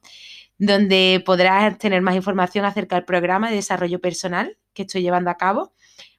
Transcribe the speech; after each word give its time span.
donde 0.59 1.23
podrás 1.25 1.79
tener 1.79 2.03
más 2.03 2.17
información 2.17 2.65
acerca 2.65 2.97
del 2.97 3.05
programa 3.05 3.51
de 3.51 3.57
desarrollo 3.57 4.01
personal 4.01 4.59
que 4.73 4.83
estoy 4.83 5.03
llevando 5.03 5.31
a 5.31 5.37
cabo 5.37 5.73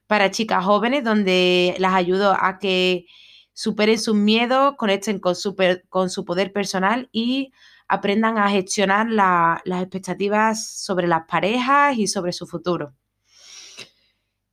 para 0.06 0.30
chicas 0.30 0.64
jóvenes, 0.64 1.04
donde 1.04 1.74
las 1.78 1.94
ayudo 1.94 2.34
a 2.38 2.58
que 2.58 3.06
superen 3.52 3.98
sus 3.98 4.14
miedos, 4.14 4.74
conecten 4.76 5.18
con 5.20 5.34
su, 5.34 5.56
con 5.88 6.10
su 6.10 6.24
poder 6.24 6.52
personal 6.52 7.08
y 7.12 7.52
aprendan 7.88 8.38
a 8.38 8.50
gestionar 8.50 9.08
las 9.10 9.82
expectativas 9.82 10.70
sobre 10.70 11.08
las 11.08 11.24
parejas 11.26 11.98
y 11.98 12.06
sobre 12.06 12.32
su 12.32 12.46
futuro. 12.46 12.94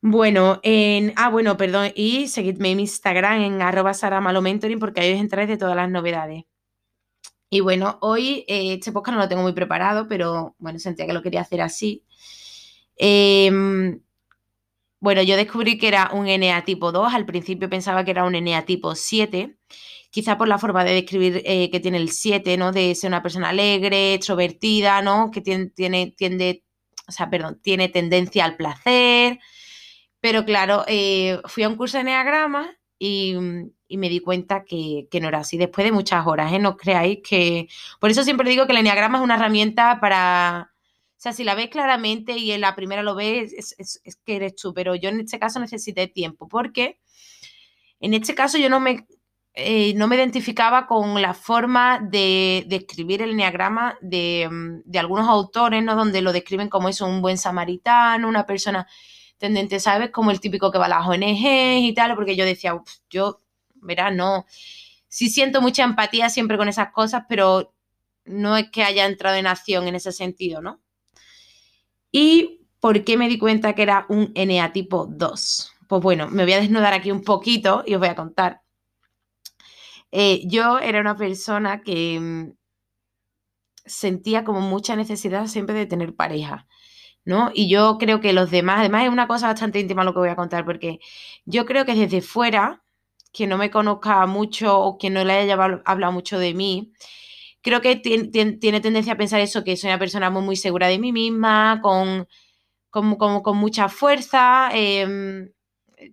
Bueno, 0.08 0.60
en, 0.62 1.14
ah, 1.16 1.30
bueno, 1.30 1.58
perdón, 1.58 1.92
y 1.96 2.28
seguidme 2.28 2.70
en 2.72 2.80
Instagram 2.82 3.42
en 3.42 3.62
arroba 3.64 3.92
mentoring 4.40 4.78
porque 4.78 5.02
ahí 5.02 5.14
os 5.14 5.20
enteráis 5.20 5.50
de 5.50 5.58
todas 5.58 5.76
las 5.76 5.90
novedades. 5.90 6.44
Y 7.50 7.62
bueno, 7.62 7.98
hoy 8.02 8.46
eh, 8.48 8.74
este 8.74 8.92
podcast 8.92 9.16
no 9.16 9.24
lo 9.24 9.28
tengo 9.30 9.42
muy 9.42 9.54
preparado, 9.54 10.08
pero 10.08 10.56
bueno, 10.60 10.78
sentía 10.78 11.08
que 11.08 11.14
lo 11.14 11.24
quería 11.24 11.42
hacer 11.42 11.60
así. 11.62 12.04
Em, 12.98 14.00
bueno, 15.00 15.24
yo 15.24 15.36
descubrí 15.38 15.80
que 15.80 15.88
era 15.88 16.12
un 16.14 16.28
NA 16.28 16.64
tipo 16.66 16.92
2, 16.92 17.12
al 17.12 17.26
principio 17.26 17.68
pensaba 17.68 18.06
que 18.06 18.12
era 18.12 18.26
un 18.26 18.34
NA 18.34 18.64
tipo 18.66 18.94
7, 18.94 19.58
quizá 20.12 20.38
por 20.38 20.48
la 20.48 20.60
forma 20.60 20.84
de 20.84 20.94
describir 20.94 21.42
eh, 21.46 21.72
que 21.72 21.80
tiene 21.80 21.98
el 21.98 22.12
7, 22.12 22.58
¿no? 22.58 22.72
De 22.72 22.94
ser 22.94 23.10
una 23.10 23.24
persona 23.24 23.50
alegre, 23.50 24.14
extrovertida, 24.14 25.02
¿no? 25.02 25.32
Que 25.32 25.42
tiene, 25.42 25.68
tiene, 25.68 26.14
tiende, 26.16 26.64
o 27.08 27.12
sea, 27.12 27.30
perdón, 27.32 27.60
tiene 27.64 27.90
tendencia 27.90 28.46
al 28.46 28.56
placer, 28.56 29.40
pero 30.26 30.44
claro, 30.44 30.84
eh, 30.88 31.40
fui 31.46 31.62
a 31.62 31.70
un 31.70 31.76
curso 31.76 31.98
de 31.98 32.02
Enneagrama 32.02 32.76
y, 32.98 33.36
me 33.92 34.10
di 34.10 34.22
cuenta 34.22 34.66
que, 34.66 35.08
no 35.22 35.28
era 35.28 35.42
así. 35.42 35.56
Después 35.56 35.86
de 35.86 35.92
muchas 35.92 36.26
horas, 36.26 36.52
¿eh? 36.52 36.58
No 36.58 36.78
creáis 36.78 37.20
que. 37.24 37.68
Por 38.00 38.10
eso 38.10 38.24
siempre 38.24 38.50
digo 38.50 38.66
que 38.66 38.72
el 38.72 38.80
Enneagrama 38.80 39.20
es 39.20 39.24
una 39.24 39.36
herramienta 39.36 40.00
para. 40.02 40.72
O 41.12 41.20
sea, 41.20 41.32
si 41.32 41.44
la 41.44 41.54
ves 41.54 41.70
claramente 41.70 42.36
y 42.40 42.54
en 42.54 42.62
la 42.62 42.76
primera 42.76 43.04
lo 43.04 43.14
ves, 43.14 43.54
es, 43.78 44.20
que 44.26 44.36
eres 44.36 44.56
tú. 44.56 44.74
Pero 44.74 44.96
yo 44.96 45.10
en 45.10 45.20
este 45.20 45.38
caso 45.38 45.60
necesité 45.60 46.08
tiempo, 46.08 46.48
porque 46.48 47.00
en 48.00 48.16
este 48.16 48.34
caso 48.34 48.58
yo 48.58 48.68
no 48.68 48.80
me, 48.80 49.06
eh, 49.54 49.94
no 49.94 50.08
me 50.08 50.16
identificaba 50.16 50.88
con 50.88 51.22
la 51.22 51.36
forma 51.36 52.00
de, 52.00 52.66
escribir 52.72 53.22
el 53.22 53.30
enneagrama 53.30 53.96
de, 54.02 54.50
de, 54.86 54.98
algunos 54.98 55.30
autores, 55.30 55.84
¿no? 55.84 55.96
Donde 55.96 56.24
lo 56.24 56.34
describen 56.34 56.70
como 56.70 56.90
eso, 56.90 57.06
un 57.06 57.22
buen 57.22 57.38
samaritano, 57.38 58.28
una 58.28 58.48
persona 58.48 58.88
tendente, 59.38 59.80
¿sabes? 59.80 60.12
Como 60.12 60.32
el 60.32 60.40
típico 60.40 60.72
que 60.72 60.78
va 60.78 60.86
a 60.86 60.90
las 60.90 61.08
ONG 61.08 61.80
y 61.82 61.94
tal, 61.94 62.16
porque 62.16 62.36
yo 62.36 62.46
decía, 62.46 62.82
yo, 63.10 63.42
verás, 63.76 64.14
no, 64.14 64.46
sí 65.08 65.30
siento 65.30 65.62
mucha 65.62 65.84
empatía 65.84 66.30
siempre 66.30 66.58
con 66.58 66.68
esas 66.68 66.92
cosas, 66.92 67.24
pero 67.30 67.74
no 68.26 68.58
es 68.58 68.70
que 68.70 68.84
haya 68.84 69.06
entrado 69.06 69.38
en 69.38 69.48
acción 69.48 69.88
en 69.88 69.96
ese 69.96 70.12
sentido, 70.12 70.62
¿no? 70.62 70.82
¿Y 72.12 72.62
por 72.80 73.04
qué 73.04 73.18
me 73.18 73.28
di 73.28 73.38
cuenta 73.38 73.74
que 73.76 73.84
era 73.84 74.06
un 74.10 74.32
NA 74.36 74.72
tipo 74.74 75.06
2? 75.06 75.72
Pues 75.88 76.02
bueno, 76.02 76.30
me 76.30 76.44
voy 76.44 76.54
a 76.54 76.60
desnudar 76.60 76.94
aquí 76.94 77.12
un 77.12 77.24
poquito 77.24 77.84
y 77.86 77.94
os 77.94 78.00
voy 78.00 78.10
a 78.10 78.16
contar. 78.16 78.62
Eh, 80.12 80.44
yo 80.48 80.80
era 80.80 81.02
una 81.02 81.16
persona 81.18 81.82
que 81.82 82.20
mm, 82.20 82.52
sentía 83.86 84.44
como 84.44 84.62
mucha 84.62 84.96
necesidad 84.96 85.48
siempre 85.48 85.76
de 85.76 85.86
tener 85.86 86.16
pareja. 86.16 86.68
¿No? 87.26 87.52
Y 87.54 87.70
yo 87.70 87.98
creo 87.98 88.22
que 88.22 88.34
los 88.34 88.52
demás, 88.52 88.80
además 88.80 89.04
es 89.06 89.10
una 89.10 89.28
cosa 89.28 89.48
bastante 89.48 89.80
íntima 89.80 90.04
lo 90.04 90.14
que 90.14 90.20
voy 90.20 90.30
a 90.30 90.36
contar, 90.36 90.66
porque 90.66 91.00
yo 91.46 91.66
creo 91.66 91.86
que 91.86 91.96
desde 91.96 92.22
fuera, 92.22 92.84
que 93.34 93.48
no 93.48 93.58
me 93.58 93.72
conozca 93.72 94.26
mucho 94.28 94.80
o 94.80 94.98
que 94.98 95.10
no 95.10 95.24
le 95.26 95.34
haya 95.34 95.56
hablado 95.86 96.14
mucho 96.14 96.40
de 96.40 96.54
mí, 96.54 96.94
creo 97.62 97.82
que 97.82 97.96
tiene, 97.98 98.80
tendencia 98.80 99.14
a 99.14 99.18
pensar 99.18 99.42
eso, 99.42 99.64
que 99.64 99.76
soy 99.76 99.90
una 99.90 100.00
persona 100.00 100.30
muy, 100.30 100.44
muy 100.44 100.56
segura 100.56 100.88
de 100.88 101.00
mí 101.00 101.12
misma, 101.12 101.80
con, 101.82 102.28
con, 102.92 103.16
con, 103.18 103.58
mucha 103.58 103.90
fuerza, 103.90 104.70
em, 104.74 105.52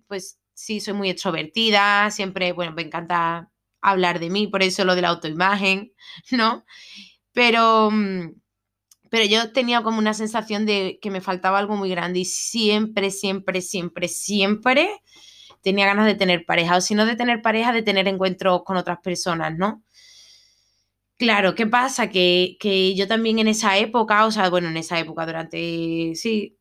pues 0.07 0.39
sí, 0.53 0.79
soy 0.79 0.95
muy 0.95 1.09
extrovertida, 1.09 2.09
siempre, 2.11 2.53
bueno, 2.53 2.73
me 2.73 2.81
encanta 2.83 3.51
hablar 3.81 4.19
de 4.19 4.29
mí, 4.29 4.47
por 4.47 4.63
eso 4.63 4.85
lo 4.85 4.95
de 4.95 5.01
la 5.03 5.09
autoimagen, 5.09 5.93
¿no? 6.31 6.65
Pero 7.33 7.91
mm, 7.91 8.31
pero 9.13 9.25
yo 9.25 9.51
tenía 9.51 9.83
como 9.83 9.99
una 9.99 10.15
sensación 10.15 10.65
de 10.65 10.97
que 10.99 11.11
me 11.11 11.21
faltaba 11.21 11.59
algo 11.59 11.75
muy 11.75 11.87
grande 11.87 12.21
y 12.21 12.25
siempre, 12.25 13.11
siempre, 13.11 13.61
siempre, 13.61 14.07
siempre 14.07 14.89
tenía 15.61 15.85
ganas 15.85 16.07
de 16.07 16.15
tener 16.15 16.47
pareja, 16.47 16.77
o 16.77 16.81
si 16.81 16.95
no 16.95 17.05
de 17.05 17.15
tener 17.15 17.43
pareja, 17.43 17.71
de 17.71 17.83
tener 17.83 18.07
encuentros 18.07 18.63
con 18.63 18.75
otras 18.75 18.97
personas, 19.03 19.55
¿no? 19.55 19.83
Claro, 21.15 21.53
¿qué 21.53 21.67
pasa? 21.67 22.09
Que, 22.09 22.57
yo 22.97 23.07
también 23.07 23.37
en 23.37 23.47
esa 23.49 23.77
época, 23.77 24.25
o 24.25 24.31
sea, 24.31 24.49
bueno, 24.49 24.69
en 24.69 24.77
esa 24.77 24.97
época, 24.97 25.27
durante, 25.27 26.15
sí, 26.15 26.57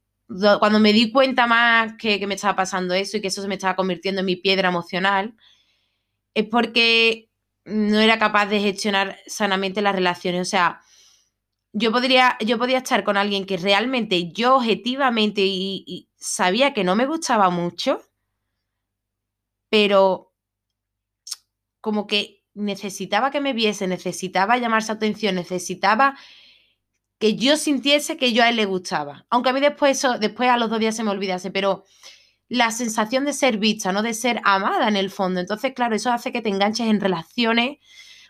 cuando 0.58 0.78
me 0.78 0.92
di 0.92 1.10
cuenta 1.10 1.46
más 1.46 1.94
que, 1.98 2.20
que 2.20 2.26
me 2.26 2.34
estaba 2.34 2.54
pasando 2.54 2.92
eso 2.92 3.16
y 3.16 3.22
que 3.22 3.28
eso 3.28 3.40
se 3.40 3.48
me 3.48 3.54
estaba 3.54 3.76
convirtiendo 3.76 4.20
en 4.20 4.26
mi 4.26 4.36
piedra 4.36 4.68
emocional, 4.68 5.34
es 6.34 6.46
porque 6.48 7.30
no 7.64 7.98
era 7.98 8.18
capaz 8.18 8.44
de 8.44 8.60
gestionar 8.60 9.16
sanamente 9.26 9.80
las 9.80 9.94
relaciones, 9.94 10.42
o 10.42 10.50
sea, 10.50 10.82
yo 11.72 11.90
podría, 11.90 12.36
yo 12.44 12.58
podía 12.58 12.78
estar 12.78 13.02
con 13.04 13.16
alguien 13.16 13.46
que 13.46 13.56
realmente 13.56 14.30
yo 14.32 14.56
objetivamente 14.56 15.42
y, 15.44 16.08
sabía 16.16 16.72
que 16.72 16.84
no 16.84 16.94
me 16.94 17.06
gustaba 17.06 17.50
mucho, 17.50 18.00
pero 19.68 20.32
como 21.80 22.06
que 22.06 22.44
necesitaba 22.54 23.30
que 23.30 23.40
me 23.40 23.54
viese, 23.54 23.86
necesitaba 23.88 24.58
llamar 24.58 24.82
su 24.82 24.92
atención, 24.92 25.34
necesitaba 25.34 26.16
que 27.18 27.36
yo 27.36 27.56
sintiese 27.56 28.16
que 28.16 28.32
yo 28.32 28.42
a 28.42 28.50
él 28.50 28.56
le 28.56 28.66
gustaba. 28.66 29.26
Aunque 29.30 29.50
a 29.50 29.52
mí 29.52 29.60
después, 29.60 29.98
eso, 29.98 30.18
después 30.18 30.50
a 30.50 30.58
los 30.58 30.70
dos 30.70 30.78
días 30.78 30.94
se 30.94 31.04
me 31.04 31.10
olvidase, 31.10 31.50
pero 31.50 31.84
la 32.48 32.70
sensación 32.70 33.24
de 33.24 33.32
ser 33.32 33.58
vista, 33.58 33.92
¿no? 33.92 34.02
De 34.02 34.14
ser 34.14 34.40
amada 34.44 34.88
en 34.88 34.96
el 34.96 35.10
fondo. 35.10 35.40
Entonces, 35.40 35.72
claro, 35.74 35.96
eso 35.96 36.12
hace 36.12 36.32
que 36.32 36.42
te 36.42 36.50
enganches 36.50 36.86
en 36.88 37.00
relaciones 37.00 37.78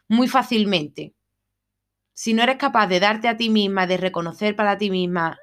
muy 0.08 0.28
fácilmente 0.28 1.14
si 2.14 2.34
no 2.34 2.42
eres 2.42 2.56
capaz 2.56 2.86
de 2.86 3.00
darte 3.00 3.28
a 3.28 3.36
ti 3.36 3.50
misma, 3.50 3.86
de 3.86 3.96
reconocer 3.96 4.56
para 4.56 4.78
ti 4.78 4.90
misma 4.90 5.38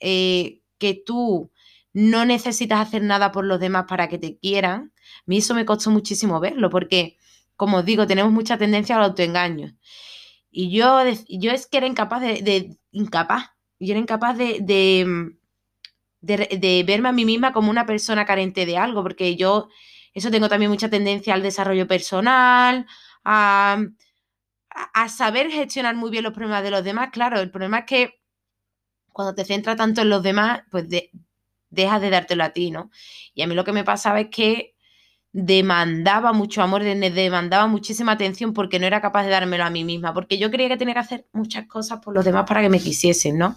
eh, 0.00 0.60
que 0.78 0.94
tú 0.94 1.50
no 1.92 2.24
necesitas 2.24 2.80
hacer 2.80 3.02
nada 3.02 3.32
por 3.32 3.44
los 3.44 3.60
demás 3.60 3.86
para 3.88 4.08
que 4.08 4.18
te 4.18 4.38
quieran, 4.38 4.92
a 4.96 5.22
mí 5.26 5.38
eso 5.38 5.54
me 5.54 5.64
costó 5.64 5.90
muchísimo 5.90 6.40
verlo, 6.40 6.70
porque, 6.70 7.16
como 7.56 7.78
os 7.78 7.84
digo, 7.84 8.06
tenemos 8.06 8.32
mucha 8.32 8.58
tendencia 8.58 8.96
al 8.96 9.04
autoengaño. 9.04 9.76
Y 10.50 10.70
yo, 10.70 11.00
yo 11.28 11.52
es 11.52 11.66
que 11.66 11.78
era 11.78 11.86
incapaz 11.86 12.22
de, 12.22 12.76
incapaz, 12.92 13.50
yo 13.78 13.92
era 13.92 14.00
incapaz 14.00 14.36
de, 14.38 14.58
de, 16.20 16.58
de, 16.58 16.84
verme 16.86 17.08
a 17.08 17.12
mí 17.12 17.24
misma 17.24 17.52
como 17.52 17.70
una 17.70 17.86
persona 17.86 18.24
carente 18.24 18.66
de 18.66 18.76
algo, 18.76 19.02
porque 19.02 19.36
yo, 19.36 19.68
eso 20.14 20.30
tengo 20.30 20.48
también 20.48 20.70
mucha 20.70 20.90
tendencia 20.90 21.34
al 21.34 21.42
desarrollo 21.42 21.86
personal, 21.86 22.86
a 23.24 23.78
a, 24.70 25.08
saber 25.08 25.50
gestionar 25.50 25.96
muy 25.96 26.10
bien 26.10 26.24
los 26.24 26.32
problemas 26.32 26.62
de 26.62 26.70
los 26.70 26.84
demás. 26.84 27.10
Claro, 27.12 27.40
el 27.40 27.50
problema 27.50 27.80
es 27.80 27.84
que 27.86 28.20
cuando 29.12 29.34
te 29.34 29.44
centras 29.44 29.76
tanto 29.76 30.02
en 30.02 30.10
los 30.10 30.22
demás, 30.22 30.62
pues 30.70 30.86
dejas 31.70 32.00
de 32.00 32.10
dártelo 32.10 32.44
a 32.44 32.50
ti, 32.50 32.70
¿no? 32.70 32.90
Y 33.34 33.42
a 33.42 33.46
mí 33.46 33.54
lo 33.54 33.64
que 33.64 33.72
me 33.72 33.84
pasaba 33.84 34.20
es 34.20 34.28
que 34.30 34.74
demandaba 35.32 36.32
mucho 36.32 36.60
amor, 36.60 36.82
demandaba 36.82 37.68
muchísima 37.68 38.12
atención 38.12 38.52
porque 38.52 38.80
no 38.80 38.86
era 38.86 39.00
capaz 39.00 39.24
de 39.24 39.30
dármelo 39.30 39.62
a 39.64 39.70
mí 39.70 39.84
misma, 39.84 40.12
porque 40.12 40.38
yo 40.38 40.50
creía 40.50 40.68
que 40.68 40.76
tenía 40.76 40.94
que 40.94 41.00
hacer 41.00 41.26
muchas 41.32 41.66
cosas 41.66 42.00
por 42.00 42.14
los 42.14 42.24
demás 42.24 42.46
para 42.48 42.62
que 42.62 42.68
me 42.68 42.80
quisiesen, 42.80 43.38
¿no? 43.38 43.56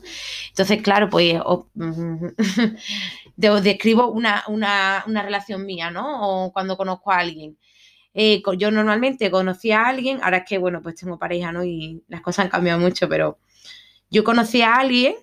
Entonces, 0.50 0.82
claro, 0.84 1.10
pues 1.10 1.36
describo 3.36 4.08
una, 4.08 4.44
una, 4.48 5.04
una 5.08 5.24
relación 5.24 5.66
mía, 5.66 5.90
¿no? 5.90 6.46
O 6.46 6.54
cuando 6.54 6.78
conozco 6.78 7.12
a 7.12 7.18
alguien. 7.18 7.58
Eh, 8.14 8.42
yo 8.58 8.72
normalmente 8.72 9.32
conocía 9.32 9.82
a 9.82 9.90
alguien, 9.90 10.20
ahora 10.24 10.38
es 10.38 10.46
que, 10.48 10.58
bueno, 10.58 10.82
pues 10.82 10.96
tengo 10.96 11.18
pareja, 11.18 11.52
¿no? 11.52 11.64
Y 11.64 12.04
las 12.08 12.22
cosas 12.22 12.46
han 12.46 12.52
cambiado 12.52 12.80
mucho, 12.80 13.10
pero 13.10 13.40
yo 14.10 14.24
conocí 14.24 14.62
a 14.62 14.76
alguien 14.76 15.16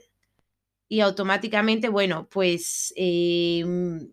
y 0.88 1.00
automáticamente, 1.00 1.88
bueno, 1.88 2.28
pues 2.31 2.92
em, 2.96 4.08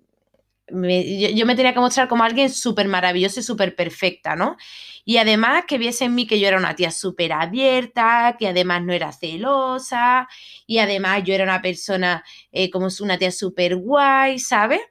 yo, 0.70 1.46
me 1.46 1.56
tenía 1.56 1.74
que 1.74 1.80
mostrar 1.80 2.08
como 2.08 2.24
alguien 2.24 2.50
súper 2.50 2.88
maravilloso 2.88 3.40
y 3.40 3.44
súper 3.44 3.76
perfecta, 3.76 4.36
¿no? 4.36 4.58
Y 5.06 5.18
además 5.18 5.64
que 5.68 5.78
viese 5.78 6.06
en 6.06 6.16
mí 6.16 6.28
que 6.28 6.40
yo 6.40 6.48
era 6.48 6.58
una 6.58 6.76
tía 6.76 6.92
súper 6.92 7.32
abierta, 7.34 8.36
que 8.38 8.48
además 8.48 8.84
no 8.84 8.94
era 8.94 9.12
celosa, 9.14 10.28
y 10.68 10.80
además 10.80 11.24
yo 11.24 11.34
era 11.34 11.46
una 11.46 11.62
persona 11.62 12.24
eh, 12.52 12.70
como 12.70 12.90
una 13.02 13.18
tía 13.18 13.32
súper 13.32 13.78
guay, 13.78 14.40
¿sabes? 14.40 14.82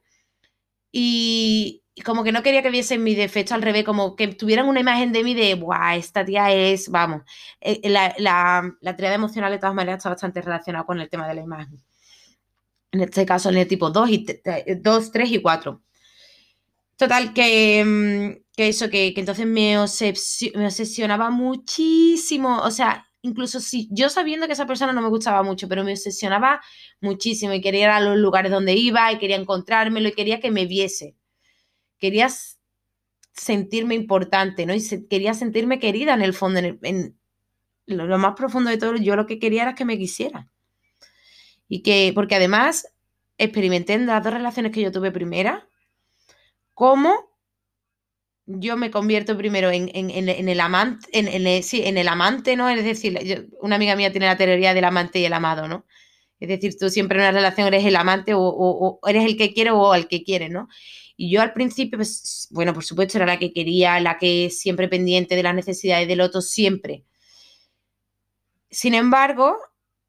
Y, 0.93 1.83
como 2.03 2.25
que 2.25 2.33
no 2.33 2.43
quería 2.43 2.63
que 2.63 2.71
viesen 2.71 3.03
mi 3.03 3.15
defecto 3.15 3.55
al 3.55 3.63
revés, 3.63 3.85
como 3.85 4.17
que 4.17 4.29
tuvieran 4.29 4.69
una 4.69 4.81
imagen 4.81 5.13
de 5.13 5.25
mí 5.25 5.35
de, 5.35 5.55
guau, 5.55 5.97
esta 5.99 6.25
tía 6.25 6.53
es, 6.53 6.91
vamos, 6.91 7.23
eh, 7.61 7.81
la, 7.89 8.15
la, 8.19 8.77
la 8.81 9.15
emocional 9.15 9.51
de 9.51 9.59
todas 9.59 9.75
maneras 9.75 9.99
está 9.99 10.11
bastante 10.11 10.43
relacionada 10.43 10.85
con 10.85 11.01
el 11.01 11.09
tema 11.09 11.27
de 11.27 11.35
la 11.35 11.43
imagen. 11.43 11.83
En 12.93 13.01
este 13.01 13.25
caso, 13.25 13.49
en 13.49 13.57
el 13.59 13.67
tipo 13.69 13.91
2, 13.91 14.11
y 14.11 14.27
2 14.81 15.11
3 15.11 15.31
y 15.33 15.43
4. 15.43 15.83
Total, 16.97 17.33
que, 17.35 17.85
mm, 17.85 18.45
que 18.57 18.69
eso, 18.69 18.89
que, 18.91 19.15
entonces 19.17 19.47
me, 19.47 19.77
me 20.55 20.67
obsesionaba 20.67 21.31
muchísimo, 21.31 22.59
o 22.63 22.71
sea, 22.71 23.07
incluso 23.23 23.61
si 23.61 23.89
yo 23.91 24.09
sabiendo 24.11 24.47
que 24.47 24.53
esa 24.53 24.67
persona 24.67 24.93
no 24.93 25.03
me 25.03 25.09
gustaba 25.09 25.43
mucho, 25.43 25.69
pero 25.69 25.85
me 25.85 25.93
obsesionaba 25.93 26.61
muchísimo 27.01 27.53
y 27.55 27.61
quería 27.61 27.81
ir 27.83 27.89
a 27.89 28.01
los 28.01 28.17
lugares 28.17 28.53
donde 28.53 28.75
iba 28.75 29.11
y 29.13 29.19
quería 29.19 29.37
encontrármelo 29.37 30.09
y 30.09 30.13
quería 30.13 30.41
que 30.41 30.51
me 30.51 30.67
viese 30.67 31.17
quería 31.99 32.29
sentirme 33.33 33.95
importante, 33.95 34.67
¿no? 34.67 34.75
Y 34.75 35.07
quería 35.09 35.35
sentirme 35.35 35.79
querida 35.79 36.15
en 36.15 36.23
el 36.23 36.33
fondo, 36.33 36.61
en, 36.61 37.19
lo, 37.87 38.19
más 38.19 38.35
profundo 38.35 38.71
de 38.71 38.79
todo, 38.79 38.97
yo 38.97 39.17
lo 39.17 39.27
que 39.27 39.39
quería 39.39 39.63
era 39.63 39.75
que 39.75 39.85
me 39.85 39.99
quisiera. 39.99 40.49
Y 41.69 41.83
que, 41.83 42.13
porque 42.15 42.37
además 42.37 42.89
experimenté 43.39 43.95
en 43.95 44.07
las 44.07 44.23
dos 44.23 44.33
relaciones 44.33 44.73
que 44.73 44.81
yo 44.81 44.93
tuve 44.93 45.11
primera, 45.11 45.69
cómo 46.75 47.37
yo 48.47 48.77
me 48.77 48.91
convierto 48.91 49.37
primero 49.37 49.71
en, 49.71 49.91
el 49.93 50.61
amante, 50.61 51.63
sí, 51.63 51.83
en 51.85 51.99
el 51.99 52.09
amante, 52.09 52.57
¿no? 52.57 52.69
Es 52.69 52.85
decir, 52.85 53.51
una 53.61 53.77
amiga 53.77 53.97
mía 53.97 54.13
tiene 54.13 54.27
la 54.27 54.37
teoría 54.37 54.73
del 54.73 54.85
amante 54.85 55.19
y 55.19 55.25
el 55.25 55.33
amado, 55.33 55.67
¿no? 55.67 55.85
Es 56.41 56.49
decir, 56.49 56.77
tú 56.79 56.91
siempre 56.91 57.19
en 57.19 57.23
una 57.23 57.33
relación 57.33 57.67
eres 57.69 57.85
el 57.85 57.97
amante 57.97 58.33
o, 58.35 59.01
eres 59.07 59.25
el 59.25 59.37
que 59.37 59.55
quiere 59.55 59.71
o 59.71 59.95
el 59.95 60.07
que 60.07 60.23
quiere, 60.23 60.49
¿no? 60.49 60.69
Y 61.17 61.31
yo 61.31 61.41
al 61.41 61.55
principio, 61.55 61.99
pues, 61.99 62.49
bueno, 62.51 62.75
por 62.75 62.85
supuesto, 62.85 63.17
era 63.19 63.27
la 63.27 63.39
que 63.39 63.53
quería, 63.53 63.99
la 64.01 64.19
que 64.19 64.51
siempre 64.51 64.89
pendiente 64.89 65.35
de 65.35 65.43
las 65.43 65.55
necesidades 65.55 66.07
del 66.09 66.21
otro, 66.21 66.43
siempre. 66.43 67.05
Sin 68.71 68.93
embargo, 68.95 69.57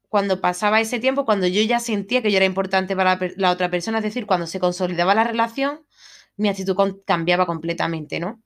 cuando 0.08 0.40
pasaba 0.40 0.80
ese 0.80 1.00
tiempo, 1.00 1.24
cuando 1.24 1.46
yo 1.46 1.62
ya 1.62 1.80
sentía 1.80 2.22
que 2.22 2.30
yo 2.30 2.36
era 2.36 2.46
importante 2.46 2.94
para 2.94 3.18
la, 3.36 3.50
otra 3.50 3.70
persona, 3.70 3.98
es 3.98 4.04
decir, 4.04 4.26
cuando 4.26 4.46
se 4.46 4.60
consolidaba 4.60 5.14
la 5.14 5.24
relación, 5.24 5.86
mi 6.36 6.48
actitud 6.48 6.76
cambiaba 7.06 7.46
completamente, 7.46 8.20
¿no? 8.20 8.42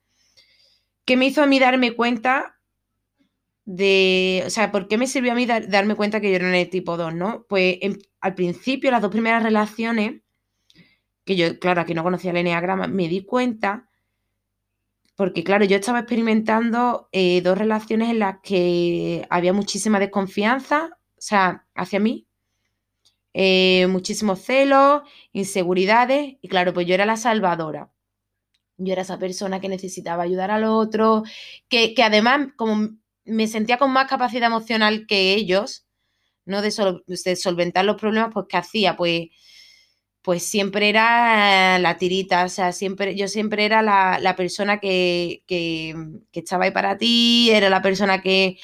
¿Qué 1.05 1.17
me 1.17 1.27
hizo 1.27 1.43
a 1.43 1.47
mí 1.47 1.59
darme 1.59 1.95
cuenta 1.95 2.61
de, 3.65 4.43
o 4.47 4.51
sea, 4.51 4.73
¿por 4.73 4.89
qué 4.89 4.99
me 4.99 5.07
sirvió 5.07 5.33
a 5.33 5.35
mí 5.35 5.47
darme 5.47 5.95
cuenta 5.95 6.21
que 6.21 6.31
yo 6.31 6.37
era 6.37 6.57
el 6.57 6.71
tipo 6.71 6.97
2, 6.97 7.15
¿no? 7.15 7.47
Pues 7.49 7.79
al 8.21 8.35
principio, 8.35 8.91
las 8.91 9.03
dos 9.03 9.11
primeras 9.11 9.43
relaciones, 9.43 10.23
que 11.25 11.37
yo, 11.37 11.59
claro, 11.59 11.81
aquí 11.81 11.95
no 11.95 12.03
conocía 12.03 12.33
el 12.33 12.39
Enneagrama, 12.39 12.89
me 12.89 13.09
di 13.09 13.25
cuenta, 13.25 13.89
porque 15.15 15.45
claro, 15.45 15.65
yo 15.65 15.77
estaba 15.77 16.01
experimentando 16.01 17.09
eh, 17.13 17.43
dos 17.43 17.57
relaciones 17.57 18.11
en 18.11 18.19
las 18.19 18.39
que 18.43 19.27
había 19.31 19.53
muchísima 19.53 20.01
desconfianza, 20.01 20.99
o 21.17 21.21
sea, 21.21 21.67
hacia 21.75 22.01
mí, 22.01 22.27
eh, 23.35 23.87
muchísimos 23.89 24.41
celos, 24.41 25.03
inseguridades, 25.33 26.37
y 26.41 26.49
claro, 26.49 26.75
pues 26.75 26.87
yo 26.87 26.95
era 26.95 27.07
la 27.07 27.17
salvadora. 27.17 27.91
Yo 28.79 28.93
era 28.93 29.03
esa 29.03 29.19
persona 29.19 29.61
que 29.61 29.69
necesitaba 29.69 30.25
ayudar 30.25 30.51
al 30.51 30.65
otro, 30.65 31.23
que, 31.69 31.95
además, 32.03 32.49
como 32.57 32.91
me 33.25 33.47
sentía 33.47 33.79
con 33.79 33.93
más 33.93 34.09
capacidad 34.09 34.49
emocional 34.49 35.07
que 35.07 35.35
ellos, 35.35 35.87
¿no? 36.45 36.63
De, 36.63 36.73
de 37.07 37.37
solventar 37.37 37.85
los 37.85 37.97
problemas, 37.97 38.31
pues, 38.33 38.47
¿qué 38.49 38.57
hacía? 38.57 38.97
Pues 38.97 39.31
pues 40.23 40.45
siempre 40.45 40.89
era 40.89 41.79
la 41.81 41.99
tirita, 41.99 42.45
o 42.45 42.49
sea, 42.49 42.73
siempre, 42.73 43.17
yo 43.17 43.29
siempre 43.29 43.65
era 43.65 43.83
la, 43.83 44.37
persona 44.37 44.79
que, 44.81 45.43
que, 45.47 45.95
estaba 46.33 46.65
ahí 46.65 46.71
para 46.71 46.97
ti, 46.97 47.51
era 47.51 47.69
la 47.69 47.83
persona 47.83 48.23
que 48.23 48.59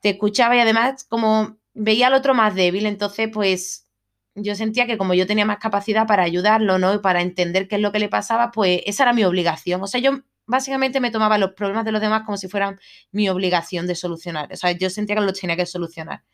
te 0.00 0.10
escuchaba 0.10 0.56
y 0.56 0.60
además 0.60 1.04
como 1.04 1.58
veía 1.74 2.06
al 2.08 2.14
otro 2.14 2.34
más 2.34 2.54
débil, 2.54 2.86
entonces 2.86 3.28
pues 3.32 3.88
yo 4.36 4.54
sentía 4.56 4.86
que 4.86 4.98
como 4.98 5.14
yo 5.14 5.26
tenía 5.26 5.44
más 5.44 5.58
capacidad 5.58 6.06
para 6.06 6.24
ayudarlo, 6.24 6.78
¿no? 6.78 6.94
Y 6.94 6.98
para 6.98 7.22
entender 7.22 7.68
qué 7.68 7.76
es 7.76 7.82
lo 7.82 7.92
que 7.92 7.98
le 7.98 8.08
pasaba, 8.08 8.50
pues 8.52 8.82
esa 8.86 9.04
era 9.04 9.12
mi 9.12 9.24
obligación. 9.24 9.82
O 9.82 9.86
sea, 9.86 10.00
yo 10.00 10.20
básicamente 10.46 11.00
me 11.00 11.10
tomaba 11.10 11.38
los 11.38 11.52
problemas 11.52 11.84
de 11.84 11.92
los 11.92 12.00
demás 12.00 12.22
como 12.24 12.36
si 12.36 12.48
fueran 12.48 12.78
mi 13.12 13.28
obligación 13.28 13.86
de 13.86 13.94
solucionar. 13.94 14.52
O 14.52 14.56
sea, 14.56 14.72
yo 14.72 14.90
sentía 14.90 15.16
que 15.16 15.22
los 15.22 15.38
tenía 15.38 15.56
que 15.56 15.66
solucionar. 15.66 16.24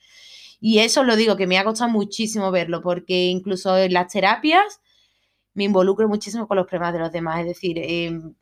Y 0.60 0.80
eso 0.80 1.04
lo 1.04 1.16
digo, 1.16 1.36
que 1.36 1.46
me 1.46 1.58
ha 1.58 1.64
costado 1.64 1.90
muchísimo 1.90 2.50
verlo, 2.50 2.82
porque 2.82 3.26
incluso 3.26 3.76
en 3.78 3.94
las 3.94 4.12
terapias 4.12 4.80
me 5.54 5.64
involucro 5.64 6.08
muchísimo 6.08 6.46
con 6.46 6.56
los 6.58 6.66
problemas 6.66 6.92
de 6.92 6.98
los 7.00 7.12
demás. 7.12 7.40
Es 7.40 7.46
decir, 7.46 7.78
em, 7.78 8.34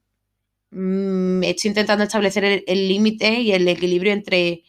mm, 0.71 1.45
estoy 1.45 1.69
intentando 1.71 2.05
establecer 2.05 2.65
el 2.67 2.89
límite 2.89 3.41
y 3.41 3.53
el 3.53 3.69
equilibrio 3.69 4.13
entre 4.13 4.65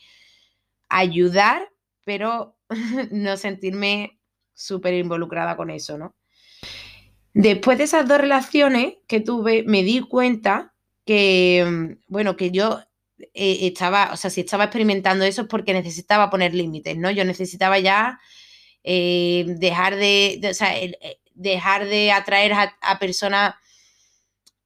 ayudar, 0.89 1.69
pero 2.05 2.57
no 3.11 3.37
sentirme 3.37 4.19
súper 4.53 4.93
involucrada 4.93 5.55
con 5.57 5.69
eso, 5.69 5.97
¿no? 5.97 6.15
Después 7.33 7.77
de 7.77 7.85
esas 7.85 8.07
dos 8.07 8.19
relaciones 8.19 8.95
que 9.07 9.21
tuve, 9.21 9.63
me 9.63 9.83
di 9.83 10.01
cuenta 10.01 10.73
que, 11.09 11.65
mm, 11.67 12.03
bueno, 12.07 12.35
que 12.37 12.51
yo 12.51 12.81
eh, 13.33 13.67
estaba, 13.67 14.11
o 14.13 14.17
sea, 14.17 14.29
si 14.29 14.41
estaba 14.41 14.65
experimentando 14.65 15.25
eso 15.25 15.41
es 15.41 15.47
porque 15.47 15.73
necesitaba 15.73 16.29
poner 16.29 16.53
límites, 16.53 16.97
¿no? 16.97 17.09
Yo 17.09 17.25
necesitaba 17.25 17.79
ya 17.79 18.19
eh, 18.83 19.43
dejar 19.57 19.95
de, 19.95 20.33
eh, 20.33 21.19
dejar 21.33 21.85
de 21.85 22.11
atraer 22.11 22.53
a, 22.53 22.99
personas 22.99 23.55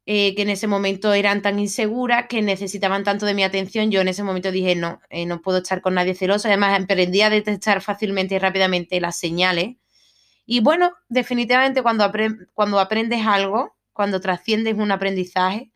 que 0.06 0.36
en 0.38 0.50
ese 0.50 0.68
momento 0.68 1.14
eran 1.14 1.42
tan 1.42 1.60
inseguras, 1.60 2.26
que 2.28 2.42
necesitaban 2.42 3.06
tanto 3.06 3.26
de 3.26 3.36
mi 3.36 3.46
atención. 3.46 3.90
Yo 3.90 4.02
en 4.02 4.10
ese 4.10 4.24
momento 4.24 4.52
dije, 4.52 4.76
no, 4.76 5.00
no 5.28 5.42
puedo 5.42 5.60
estar 5.60 5.80
con 5.82 5.94
nadie 5.94 6.14
celoso. 6.14 6.50
Además, 6.50 6.78
aprendí 6.78 7.22
a 7.22 7.30
detectar 7.30 7.82
fácilmente 7.82 8.36
y 8.36 8.40
rápidamente 8.40 9.00
las 9.00 9.18
señales. 9.18 9.78
Y 10.46 10.60
bueno, 10.60 10.92
definitivamente 11.08 11.82
cuando, 11.84 12.12
cuando 12.54 12.82
aprendes 12.82 13.26
algo, 13.26 13.78
cuando 13.94 14.20
trasciendes 14.20 14.76
un 14.76 14.92
aprendizaje, 14.92 15.72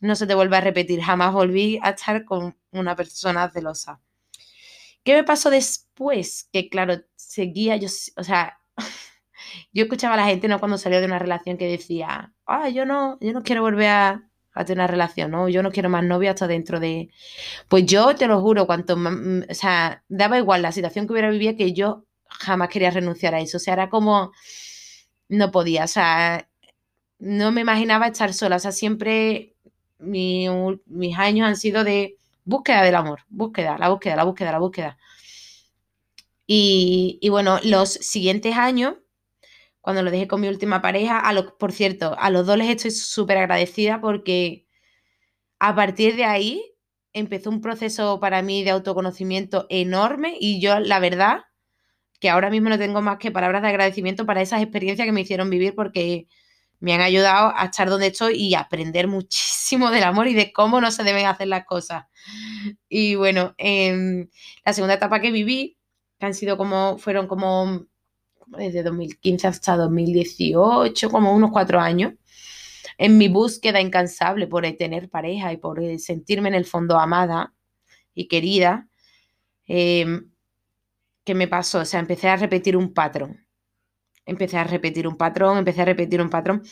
no 0.00 0.16
se 0.16 0.26
te 0.26 0.34
vuelve 0.34 0.56
a 0.56 0.60
repetir. 0.60 1.00
Jamás 1.00 1.32
volví 1.32 1.78
a 1.82 1.90
estar 1.90 2.24
con 2.24 2.56
una 2.72 2.96
persona 2.96 3.50
celosa. 3.50 4.00
¿Qué 5.04 5.14
me 5.14 5.24
pasó 5.24 5.50
después? 5.50 6.48
Que 6.52 6.68
claro, 6.68 7.02
seguía 7.16 7.76
yo, 7.76 7.88
o 8.16 8.24
sea, 8.24 8.58
yo 9.72 9.84
escuchaba 9.84 10.14
a 10.14 10.18
la 10.18 10.26
gente, 10.26 10.48
¿no? 10.48 10.58
Cuando 10.58 10.78
salió 10.78 11.00
de 11.00 11.06
una 11.06 11.18
relación 11.18 11.56
que 11.56 11.68
decía, 11.68 12.34
ah, 12.46 12.68
yo 12.68 12.84
no, 12.86 13.18
yo 13.20 13.32
no 13.32 13.42
quiero 13.42 13.62
volver 13.62 13.88
a, 13.88 14.26
tener 14.66 14.78
una 14.78 14.86
relación, 14.88 15.30
¿no? 15.30 15.48
Yo 15.48 15.62
no 15.62 15.70
quiero 15.72 15.88
más 15.88 16.04
novia 16.04 16.32
hasta 16.32 16.46
dentro 16.46 16.80
de... 16.80 17.10
Pues 17.68 17.86
yo 17.86 18.14
te 18.14 18.26
lo 18.26 18.40
juro, 18.42 18.66
cuanto 18.66 18.96
más, 18.96 19.14
mm, 19.14 19.42
o 19.50 19.54
sea, 19.54 20.04
daba 20.08 20.38
igual 20.38 20.62
la 20.62 20.72
situación 20.72 21.06
que 21.06 21.12
hubiera 21.12 21.30
vivido 21.30 21.56
que 21.56 21.72
yo 21.72 22.04
jamás 22.26 22.68
quería 22.68 22.90
renunciar 22.90 23.34
a 23.34 23.40
eso. 23.40 23.56
O 23.56 23.60
sea, 23.60 23.74
era 23.74 23.88
como, 23.90 24.32
no 25.28 25.50
podía, 25.50 25.84
o 25.84 25.88
sea, 25.88 26.48
no 27.18 27.52
me 27.52 27.62
imaginaba 27.62 28.08
estar 28.08 28.34
sola, 28.34 28.56
o 28.56 28.58
sea, 28.58 28.72
siempre 28.72 29.56
mis 30.00 31.18
años 31.18 31.46
han 31.48 31.56
sido 31.56 31.84
de 31.84 32.16
búsqueda 32.44 32.82
del 32.82 32.94
amor, 32.94 33.20
búsqueda, 33.28 33.78
la 33.78 33.88
búsqueda, 33.88 34.16
la 34.16 34.24
búsqueda, 34.24 34.52
la 34.52 34.58
búsqueda. 34.58 34.98
Y, 36.46 37.28
bueno, 37.30 37.60
los 37.62 37.90
siguientes 37.90 38.56
años, 38.56 38.96
cuando 39.80 40.02
lo 40.02 40.10
dejé 40.10 40.26
con 40.26 40.40
mi 40.40 40.48
última 40.48 40.82
pareja, 40.82 41.20
a 41.20 41.32
lo, 41.32 41.56
por 41.56 41.72
cierto, 41.72 42.16
a 42.18 42.28
los 42.30 42.44
dos 42.44 42.58
les 42.58 42.68
estoy 42.68 42.90
súper 42.90 43.38
agradecida 43.38 44.00
porque 44.00 44.66
a 45.60 45.74
partir 45.76 46.16
de 46.16 46.24
ahí 46.24 46.74
empezó 47.12 47.50
un 47.50 47.60
proceso 47.60 48.18
para 48.18 48.42
mí 48.42 48.64
de 48.64 48.70
autoconocimiento 48.70 49.66
enorme 49.68 50.36
y 50.40 50.60
yo, 50.60 50.80
la 50.80 50.98
verdad, 50.98 51.44
que 52.18 52.30
ahora 52.30 52.50
mismo 52.50 52.68
no 52.68 52.78
tengo 52.78 53.00
más 53.00 53.18
que 53.18 53.30
palabras 53.30 53.62
de 53.62 53.68
agradecimiento 53.68 54.26
para 54.26 54.42
esas 54.42 54.62
experiencias 54.62 55.06
que 55.06 55.12
me 55.12 55.20
hicieron 55.22 55.50
vivir 55.50 55.74
porque 55.76 56.26
me 56.80 56.94
han 56.94 57.00
ayudado 57.00 57.52
a 57.54 57.66
estar 57.66 57.88
donde 57.88 58.08
estoy 58.08 58.34
y 58.34 58.54
aprender 58.54 59.06
muchísimo 59.06 59.59
del 59.78 60.04
amor 60.04 60.28
y 60.28 60.34
de 60.34 60.52
cómo 60.52 60.80
no 60.80 60.90
se 60.90 61.04
deben 61.04 61.26
hacer 61.26 61.48
las 61.48 61.64
cosas. 61.64 62.06
Y 62.88 63.14
bueno, 63.14 63.54
em, 63.58 64.28
la 64.64 64.72
segunda 64.72 64.94
etapa 64.94 65.20
que 65.20 65.30
viví, 65.30 65.78
que 66.18 66.26
han 66.26 66.34
sido 66.34 66.56
como, 66.56 66.98
fueron 66.98 67.26
como 67.26 67.86
desde 68.48 68.82
2015 68.82 69.46
hasta 69.46 69.76
2018, 69.76 71.10
como 71.10 71.34
unos 71.34 71.50
cuatro 71.52 71.80
años, 71.80 72.14
en 72.98 73.18
mi 73.18 73.28
búsqueda 73.28 73.80
incansable 73.80 74.46
por 74.46 74.70
tener 74.76 75.08
pareja 75.10 75.52
y 75.52 75.56
por 75.58 75.80
sentirme 75.98 76.48
en 76.48 76.54
el 76.54 76.64
fondo 76.66 76.98
amada 76.98 77.54
y 78.14 78.28
querida, 78.28 78.88
em, 79.66 80.30
¿qué 81.24 81.34
me 81.34 81.48
pasó? 81.48 81.80
O 81.80 81.84
sea, 81.84 82.00
empecé 82.00 82.28
a 82.28 82.36
repetir 82.36 82.76
un 82.76 82.92
patrón 82.94 83.46
empecé 84.30 84.58
a 84.58 84.64
repetir 84.64 85.06
un 85.08 85.16
patrón, 85.16 85.58
empecé 85.58 85.82
a 85.82 85.84
repetir 85.84 86.20
un 86.22 86.30
patrón. 86.30 86.62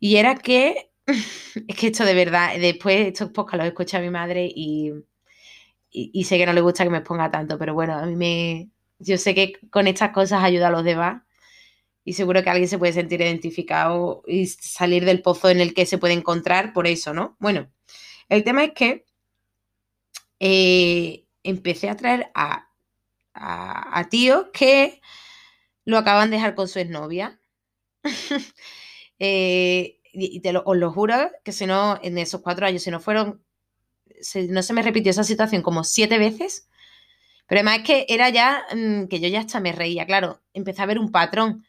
Y 0.00 0.16
era 0.16 0.36
que, 0.36 0.90
es 1.68 1.76
que 1.76 1.88
esto 1.88 2.04
de 2.04 2.14
verdad, 2.14 2.56
después 2.58 3.08
estos 3.08 3.30
podcast 3.30 3.58
los 3.58 3.66
escucha 3.68 4.00
mi 4.00 4.10
madre 4.10 4.50
y, 4.54 4.92
y, 5.90 6.24
sé 6.24 6.38
que 6.38 6.46
no 6.46 6.52
le 6.52 6.60
gusta 6.60 6.84
que 6.84 6.90
me 6.90 6.98
exponga 6.98 7.30
tanto, 7.30 7.58
pero 7.58 7.74
bueno, 7.74 7.94
a 7.94 8.04
mí 8.06 8.14
me, 8.14 8.70
yo 8.98 9.16
sé 9.16 9.34
que 9.34 9.54
con 9.70 9.86
estas 9.86 10.10
cosas 10.10 10.42
ayuda 10.42 10.68
a 10.68 10.70
los 10.70 10.84
demás 10.84 11.22
y 12.04 12.14
seguro 12.14 12.42
que 12.42 12.50
alguien 12.50 12.68
se 12.68 12.78
puede 12.78 12.92
sentir 12.92 13.20
identificado 13.20 14.22
y 14.26 14.46
salir 14.46 15.04
del 15.04 15.22
pozo 15.22 15.50
en 15.50 15.60
el 15.60 15.74
que 15.74 15.86
se 15.86 15.98
puede 15.98 16.14
encontrar 16.14 16.72
por 16.72 16.86
eso, 16.86 17.12
¿no? 17.12 17.36
Bueno, 17.38 17.70
el 18.28 18.44
tema 18.44 18.64
es 18.64 18.72
que 18.72 19.04
eh, 20.40 21.24
empecé 21.42 21.88
a 21.88 21.96
traer 21.96 22.30
a, 22.34 22.68
a, 23.34 24.08
tíos 24.08 24.46
que 24.52 25.00
lo 25.84 25.98
acaban 25.98 26.30
de 26.30 26.36
dejar 26.36 26.54
con 26.54 26.68
su 26.68 26.78
exnovia. 26.78 27.40
eh, 29.18 29.97
y 30.12 30.40
te 30.40 30.52
lo, 30.52 30.62
os 30.64 30.76
lo 30.76 30.90
juro 30.92 31.14
que 31.44 31.52
si 31.52 31.66
no, 31.66 31.98
en 32.02 32.18
esos 32.18 32.40
cuatro 32.40 32.66
años, 32.66 32.82
si 32.82 32.90
no 32.90 33.00
fueron, 33.00 33.42
no 34.50 34.62
se 34.62 34.72
me 34.72 34.82
repitió 34.82 35.10
esa 35.10 35.24
situación 35.24 35.62
como 35.62 35.84
siete 35.84 36.18
veces, 36.18 36.68
pero 37.48 37.60
además 37.60 37.78
es 37.78 37.84
que 37.84 38.06
era 38.08 38.28
ya, 38.28 38.64
mm, 38.74 39.08
que 39.08 39.20
yo 39.20 39.28
ya 39.28 39.40
hasta 39.40 39.60
me 39.60 39.72
reía, 39.72 40.06
claro, 40.06 40.42
empecé 40.52 40.82
a 40.82 40.86
ver 40.86 40.98
un 40.98 41.10
patrón. 41.10 41.64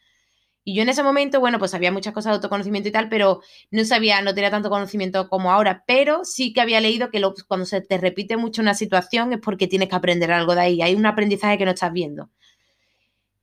Y 0.64 0.74
yo 0.74 0.82
en 0.82 0.90
ese 0.90 1.02
momento, 1.02 1.40
bueno, 1.40 1.58
pues 1.58 1.74
había 1.74 1.90
muchas 1.90 2.12
cosas 2.12 2.32
de 2.32 2.34
autoconocimiento 2.36 2.88
y 2.90 2.92
tal, 2.92 3.08
pero 3.08 3.40
no 3.70 3.84
sabía, 3.84 4.20
no 4.22 4.34
tenía 4.34 4.50
tanto 4.50 4.68
conocimiento 4.70 5.28
como 5.30 5.50
ahora, 5.50 5.84
pero 5.86 6.24
sí 6.24 6.52
que 6.52 6.60
había 6.60 6.80
leído 6.80 7.10
que 7.10 7.22
cuando 7.48 7.66
se 7.66 7.80
te 7.80 7.98
repite 7.98 8.36
mucho 8.36 8.62
una 8.62 8.74
situación 8.74 9.32
es 9.32 9.40
porque 9.40 9.68
tienes 9.68 9.88
que 9.88 9.96
aprender 9.96 10.30
algo 10.32 10.54
de 10.54 10.60
ahí, 10.60 10.82
hay 10.82 10.94
un 10.94 11.06
aprendizaje 11.06 11.56
que 11.58 11.64
no 11.64 11.72
estás 11.72 11.92
viendo. 11.92 12.30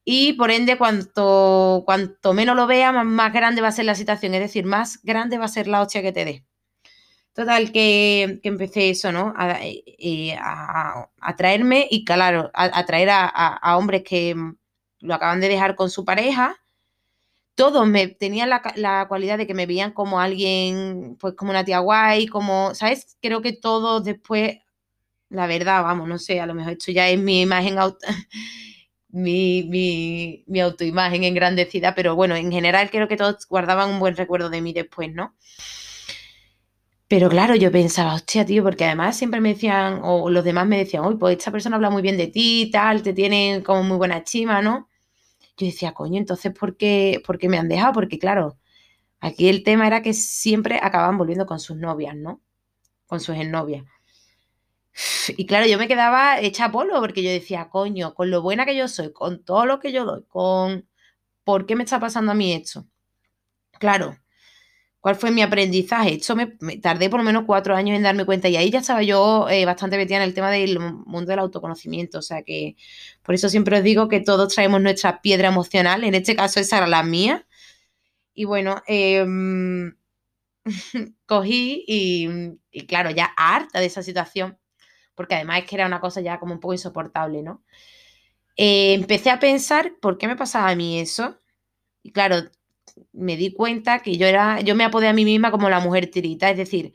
Y 0.10 0.34
por 0.34 0.52
ende, 0.52 0.78
cuanto, 0.78 1.84
cuanto 1.86 2.34
menos 2.34 2.56
lo 2.56 2.66
veas, 2.66 2.94
más, 3.06 3.34
grande 3.34 3.62
va 3.62 3.68
a 3.68 3.74
ser 3.74 3.84
la 3.84 3.94
situación, 3.94 4.34
es 4.36 4.40
decir, 4.40 4.64
más 4.64 5.02
grande 5.04 5.38
va 5.38 5.44
a 5.44 5.50
ser 5.50 5.68
la 5.68 5.82
hostia 5.82 6.02
que 6.02 6.14
te 6.14 6.24
dé. 6.24 6.46
Total, 7.34 7.74
que, 7.74 8.40
empecé 8.44 8.92
eso, 8.92 9.12
¿no? 9.12 9.34
A, 9.36 9.58
eh, 9.62 10.38
traerme 11.36 11.90
y, 11.92 12.06
claro, 12.06 12.50
a, 12.54 12.86
traer 12.86 13.10
a, 13.12 13.78
hombres 13.78 14.04
que 14.06 14.34
lo 15.02 15.14
acaban 15.14 15.42
de 15.42 15.50
dejar 15.50 15.76
con 15.76 15.90
su 15.90 16.06
pareja 16.06 16.56
todos 17.56 17.88
me 17.88 18.08
tenían 18.08 18.50
la, 18.50 19.06
cualidad 19.10 19.38
de 19.40 19.48
que 19.48 19.56
me 19.56 19.66
veían 19.66 19.92
como 19.92 20.22
alguien, 20.22 21.18
pues 21.20 21.34
como 21.34 21.52
una 21.52 21.66
tía 21.66 21.80
guay, 21.80 22.28
como, 22.28 22.76
¿sabes? 22.76 23.18
Creo 23.20 23.42
que 23.42 23.52
todos 23.52 24.04
después, 24.04 24.60
la 25.30 25.48
verdad, 25.48 25.84
vamos, 25.84 26.08
no 26.08 26.20
sé, 26.20 26.40
a 26.40 26.46
lo 26.46 26.54
mejor 26.54 26.74
esto 26.74 26.92
ya 26.92 27.10
es 27.10 27.20
mi 27.20 27.42
imagen, 27.42 27.80
auto, 27.80 28.06
mi, 29.18 29.64
mi, 29.64 30.44
mi 30.48 30.62
autoimagen 30.62 31.24
engrandecida, 31.24 31.96
pero 31.96 32.16
bueno, 32.16 32.36
en 32.36 32.52
general 32.52 32.90
creo 32.92 33.08
que 33.08 33.18
todos 33.18 33.48
guardaban 33.48 33.90
un 33.90 34.00
buen 34.00 34.16
recuerdo 34.16 34.50
de 34.50 34.62
mí 34.62 34.74
después, 34.74 35.14
¿no? 35.14 35.36
Pero 37.08 37.30
claro, 37.30 37.56
yo 37.56 37.72
pensaba, 37.72 38.16
hostia, 38.16 38.46
tío, 38.46 38.64
porque 38.64 38.86
además 38.86 39.18
siempre 39.18 39.40
me 39.40 39.54
decían, 39.54 40.02
o 40.04 40.30
los 40.30 40.44
demás 40.44 40.68
me 40.68 40.78
decían, 40.78 41.06
uy, 41.06 41.16
pues 41.16 41.38
esta 41.38 41.52
persona 41.52 41.78
habla 41.78 41.90
muy 41.90 42.02
bien 42.02 42.18
de 42.18 42.28
ti, 42.28 42.70
tal, 42.72 43.02
te 43.02 43.14
tiene 43.14 43.64
como 43.66 43.84
muy 43.84 43.98
buena 43.98 44.18
estima, 44.18 44.62
¿no? 44.62 44.90
yo 45.58 45.66
decía, 45.66 45.94
coño, 45.94 46.18
entonces, 46.20 46.54
¿por 46.54 46.78
qué, 46.78 47.22
¿por 47.26 47.40
qué 47.40 47.50
me 47.50 47.58
han 47.58 47.68
dejado? 47.70 47.94
Porque 47.94 48.20
claro, 48.20 48.58
aquí 49.20 49.50
el 49.50 49.64
tema 49.64 49.88
era 49.88 50.02
que 50.02 50.14
siempre 50.14 50.80
acababan 50.82 51.18
volviendo 51.18 51.46
con 51.48 51.60
sus 51.60 51.78
novias, 51.78 52.16
¿no? 52.16 52.42
Con 53.08 53.20
sus 53.20 53.36
exnovias. 53.38 53.86
Y 55.38 55.46
claro, 55.46 55.68
yo 55.68 55.78
me 55.78 55.88
quedaba 55.88 56.40
hecha 56.40 56.72
polvo 56.72 57.00
porque 57.00 57.24
yo 57.24 57.30
decía, 57.30 57.70
coño, 57.70 58.14
con 58.16 58.32
lo 58.32 58.42
buena 58.42 58.66
que 58.66 58.76
yo 58.76 58.88
soy, 58.88 59.14
con 59.14 59.44
todo 59.44 59.66
lo 59.66 59.80
que 59.80 59.92
yo 59.92 60.06
doy, 60.06 60.24
con 60.28 60.88
por 61.44 61.66
qué 61.66 61.76
me 61.76 61.84
está 61.84 62.00
pasando 62.00 62.32
a 62.32 62.36
mí 62.36 62.54
esto. 62.54 62.88
Claro, 63.80 64.18
¿Cuál 65.08 65.16
fue 65.16 65.32
mi 65.32 65.42
aprendizaje? 65.42 66.16
Esto 66.16 66.36
me, 66.36 66.48
tardé 66.82 67.10
por 67.10 67.22
lo 67.22 67.24
menos 67.24 67.46
cuatro 67.46 67.74
años 67.76 67.96
en 67.96 68.04
darme 68.04 68.26
cuenta 68.26 68.50
y 68.50 68.58
ahí 68.58 68.70
ya 68.70 68.80
estaba 68.80 69.04
yo 69.04 69.48
eh, 69.50 69.64
bastante 69.66 69.96
metida 69.96 70.18
en 70.18 70.24
el 70.24 70.34
tema 70.34 70.52
del 70.52 70.80
mundo 70.80 71.30
del 71.30 71.40
autoconocimiento. 71.40 72.20
O 72.20 72.22
sea 72.22 72.44
que 72.44 72.76
por 73.24 73.34
eso 73.34 73.48
siempre 73.48 73.78
os 73.78 73.84
digo 73.84 74.10
que 74.10 74.20
todos 74.20 74.54
traemos 74.54 74.82
nuestra 74.82 75.22
piedra 75.22 75.48
emocional. 75.48 76.04
En 76.04 76.14
este 76.14 76.36
caso 76.36 76.60
esa 76.60 76.80
era 76.80 76.88
la 76.88 77.04
mía. 77.04 77.48
Y 78.34 78.46
bueno, 78.46 78.84
em, 78.88 79.96
cogí 81.26 81.86
y, 81.88 82.86
claro, 82.88 83.12
ya 83.12 83.34
harta 83.38 83.80
de 83.80 83.86
esa 83.86 84.04
situación, 84.04 84.58
porque 85.18 85.36
además 85.36 85.60
es 85.60 85.66
que 85.66 85.76
era 85.76 85.88
una 85.88 86.00
cosa 86.00 86.22
ya 86.22 86.40
como 86.40 86.54
un 86.54 86.60
poco 86.60 86.76
insoportable, 86.76 87.42
¿no? 87.42 87.64
Eh, 88.56 88.94
empecé 88.94 89.32
a 89.32 89.40
pensar 89.40 89.94
por 90.02 90.18
qué 90.18 90.28
me 90.28 90.36
pasaba 90.38 90.70
a 90.70 90.76
mí 90.76 91.00
eso. 91.00 91.40
Y 92.04 92.12
claro, 92.12 92.38
me 93.14 93.38
di 93.38 93.54
cuenta 93.54 94.00
que 94.00 94.18
yo 94.18 94.28
era, 94.28 94.62
yo 94.62 94.76
me 94.76 94.84
apodé 94.86 95.08
a 95.08 95.14
mí 95.14 95.26
misma 95.26 95.52
como 95.52 95.70
la 95.70 95.80
mujer 95.80 96.10
tirita, 96.12 96.50
es 96.52 96.58
decir, 96.58 96.94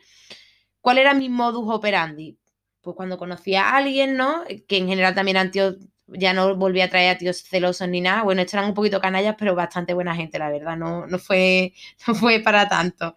¿cuál 0.81 0.99
era 0.99 1.14
mi 1.14 1.29
modus 1.29 1.67
operandi? 1.69 2.38
Pues 2.83 2.97
cuando 2.97 3.19
conocía 3.19 3.71
a 3.71 3.79
alguien, 3.79 4.17
¿no? 4.17 4.45
Que 4.69 4.79
en 4.79 4.88
general 4.88 5.14
también 5.14 5.37
eran 5.37 5.50
tíos, 5.52 5.76
ya 6.09 6.35
no 6.35 6.57
volví 6.57 6.81
a 6.81 6.91
traer 6.91 7.17
a 7.17 7.19
tíos 7.19 7.43
celosos 7.43 7.88
ni 7.88 8.00
nada. 8.00 8.23
Bueno, 8.25 8.43
estos 8.43 8.55
eran 8.55 8.69
un 8.69 8.75
poquito 8.75 9.00
canallas, 9.00 9.37
pero 9.38 9.55
bastante 9.55 9.95
buena 9.95 10.14
gente, 10.17 10.38
la 10.38 10.50
verdad, 10.50 10.76
no, 10.76 11.07
no, 11.07 11.19
fue, 11.19 11.75
no 12.07 12.14
fue 12.14 12.41
para 12.41 12.69
tanto. 12.69 13.17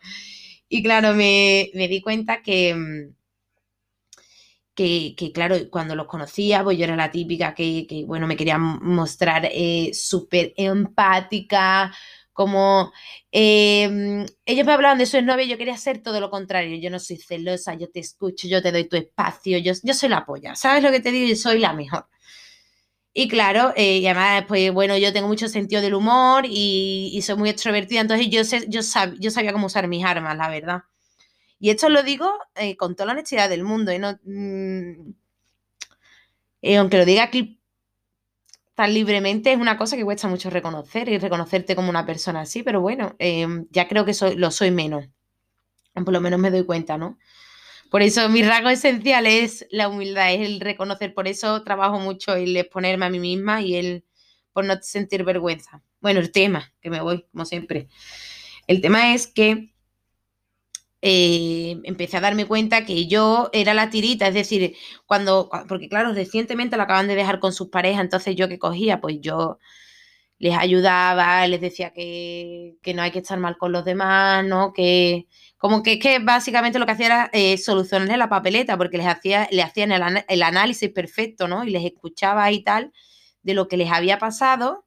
Y 0.69 0.83
claro, 0.83 1.13
me, 1.13 1.69
di 1.73 2.01
cuenta 2.01 2.41
que, 2.41 3.11
que, 4.75 5.31
claro, 5.33 5.55
cuando 5.71 5.95
los 5.95 6.07
conocía, 6.07 6.63
pues 6.63 6.77
yo 6.77 6.83
era 6.83 6.95
la 6.95 7.11
típica 7.11 7.55
que, 7.55 8.03
bueno, 8.05 8.27
me 8.27 8.35
quería 8.35 8.57
mostrar 8.57 9.49
eh, 9.51 9.91
súper 9.93 10.53
empática, 10.57 11.93
como 12.33 12.91
em, 13.31 14.25
ellos 14.45 14.65
me 14.65 14.73
hablaban 14.73 14.97
de 14.97 15.05
su 15.05 15.17
exnovia 15.17 15.45
y 15.45 15.47
yo 15.49 15.57
quería 15.57 15.75
hacer 15.75 16.03
todo 16.03 16.19
lo 16.19 16.29
contrario. 16.29 16.77
Yo 16.77 16.89
no 16.89 16.99
soy 16.99 17.17
celosa, 17.17 17.75
yo 17.75 17.89
te 17.89 18.01
escucho, 18.01 18.47
yo 18.47 18.61
te 18.61 18.71
doy 18.73 18.85
tu 18.89 18.97
espacio, 18.97 19.57
yo, 19.59 19.73
yo 19.81 19.93
soy 19.93 20.09
la 20.09 20.25
polla. 20.25 20.55
¿Sabes 20.55 20.83
lo 20.83 20.91
que 20.91 20.99
te 20.99 21.11
digo? 21.11 21.29
Yo 21.29 21.35
soy 21.37 21.59
la 21.59 21.73
mejor. 21.73 22.07
Y 23.13 23.29
claro, 23.29 23.71
eh, 23.77 23.99
y 23.99 24.07
además, 24.07 24.43
pues 24.47 24.73
bueno, 24.73 24.97
yo 24.97 25.13
tengo 25.13 25.29
mucho 25.29 25.47
sentido 25.47 25.81
del 25.81 25.93
humor 25.93 26.43
y, 26.45 27.21
soy 27.23 27.37
muy 27.37 27.49
extrovertida, 27.49 28.01
entonces 28.01 28.29
yo, 28.29 28.43
sé, 28.43 28.65
yo, 28.67 28.81
yo 29.19 29.31
sabía 29.31 29.53
cómo 29.53 29.67
usar 29.67 29.87
mis 29.87 30.03
armas, 30.03 30.35
la 30.37 30.49
verdad. 30.49 30.81
Y 31.59 31.69
esto 31.69 31.89
lo 31.89 32.03
digo 32.03 32.31
eh, 32.55 32.75
con 32.77 32.95
toda 32.95 33.07
la 33.07 33.13
honestidad 33.13 33.49
del 33.49 33.63
mundo, 33.63 33.91
y 33.93 33.99
no, 33.99 34.19
mm, 34.23 35.13
eh, 36.61 36.77
aunque 36.77 36.97
lo 36.97 37.05
diga 37.05 37.23
aquí 37.23 37.59
tan 38.75 38.93
libremente 38.93 39.53
es 39.53 39.57
una 39.57 39.77
cosa 39.77 39.95
que 39.95 40.03
cuesta 40.03 40.27
mucho 40.27 40.49
reconocer 40.49 41.07
y 41.07 41.17
reconocerte 41.17 41.75
como 41.75 41.89
una 41.89 42.05
persona 42.05 42.41
así, 42.41 42.61
pero 42.61 42.81
bueno, 42.81 43.15
em, 43.19 43.67
ya 43.71 43.87
creo 43.87 44.05
que 44.05 44.13
soy, 44.13 44.35
lo 44.35 44.51
soy 44.51 44.69
menos. 44.69 45.05
Por 45.93 46.11
lo 46.11 46.19
menos 46.19 46.39
me 46.39 46.51
doy 46.51 46.65
cuenta, 46.65 46.97
¿no? 46.97 47.17
Por 47.89 48.01
eso 48.01 48.27
mi 48.27 48.43
rasgo 48.43 48.69
esencial 48.69 49.25
es 49.27 49.65
la 49.71 49.87
humildad, 49.87 50.33
es 50.33 50.41
el 50.41 50.59
reconocer. 50.59 51.13
Por 51.13 51.27
eso 51.27 51.63
trabajo 51.63 51.99
mucho 51.99 52.35
el 52.35 52.57
exponerme 52.57 53.05
a 53.05 53.09
mí 53.09 53.19
misma 53.19 53.61
y 53.61 53.75
el 53.75 54.03
por 54.51 54.65
no 54.65 54.75
sentir 54.81 55.23
vergüenza. 55.23 55.81
Bueno, 56.01 56.19
el 56.19 56.31
tema, 56.31 56.73
que 56.81 56.89
me 56.89 57.01
voy, 57.01 57.25
como 57.31 57.45
siempre. 57.45 57.87
El 58.67 58.81
tema 58.81 59.13
es 59.13 59.27
que 59.27 59.73
eh, 61.07 61.81
empecé 61.83 62.17
a 62.17 62.21
darme 62.21 62.47
cuenta 62.47 62.83
que 62.83 63.05
yo 63.05 63.51
era 63.53 63.75
la 63.75 63.91
tirita, 63.91 64.27
es 64.27 64.33
decir, 64.33 64.75
cuando, 65.05 65.51
porque 65.67 65.87
claro, 65.87 66.13
recientemente 66.13 66.77
lo 66.77 66.83
acaban 66.83 67.07
de 67.07 67.13
dejar 67.13 67.39
con 67.39 67.53
sus 67.53 67.69
parejas, 67.69 68.01
entonces 68.01 68.35
yo 68.35 68.49
que 68.49 68.57
cogía, 68.57 68.99
pues 69.01 69.21
yo 69.21 69.59
les 70.39 70.57
ayudaba, 70.57 71.45
les 71.47 71.61
decía 71.61 71.93
que, 71.93 72.77
no 72.95 73.03
hay 73.03 73.11
que 73.11 73.19
estar 73.19 73.37
mal 73.39 73.55
con 73.57 73.71
los 73.71 73.85
demás, 73.85 74.43
¿no? 74.45 74.73
Que 74.73 75.27
como 75.57 75.83
que 75.83 75.93
es 75.93 75.99
que 75.99 76.17
básicamente 76.19 76.79
lo 76.79 76.87
que 76.87 76.93
hacía 76.93 77.05
era 77.05 77.29
eh, 77.33 77.57
solucionarles 77.59 78.17
la 78.17 78.29
papeleta, 78.29 78.75
porque 78.75 78.97
les 78.97 79.07
hacía, 79.07 79.47
le 79.51 79.61
hacían 79.61 79.91
el, 79.91 80.25
el, 80.27 80.43
análisis 80.43 80.89
perfecto, 80.89 81.47
¿no? 81.47 81.65
Y 81.65 81.69
les 81.69 81.85
escuchaba 81.85 82.51
y 82.51 82.63
tal 82.63 82.93
de 83.43 83.53
lo 83.53 83.67
que 83.67 83.77
les 83.77 83.91
había 83.91 84.17
pasado. 84.19 84.85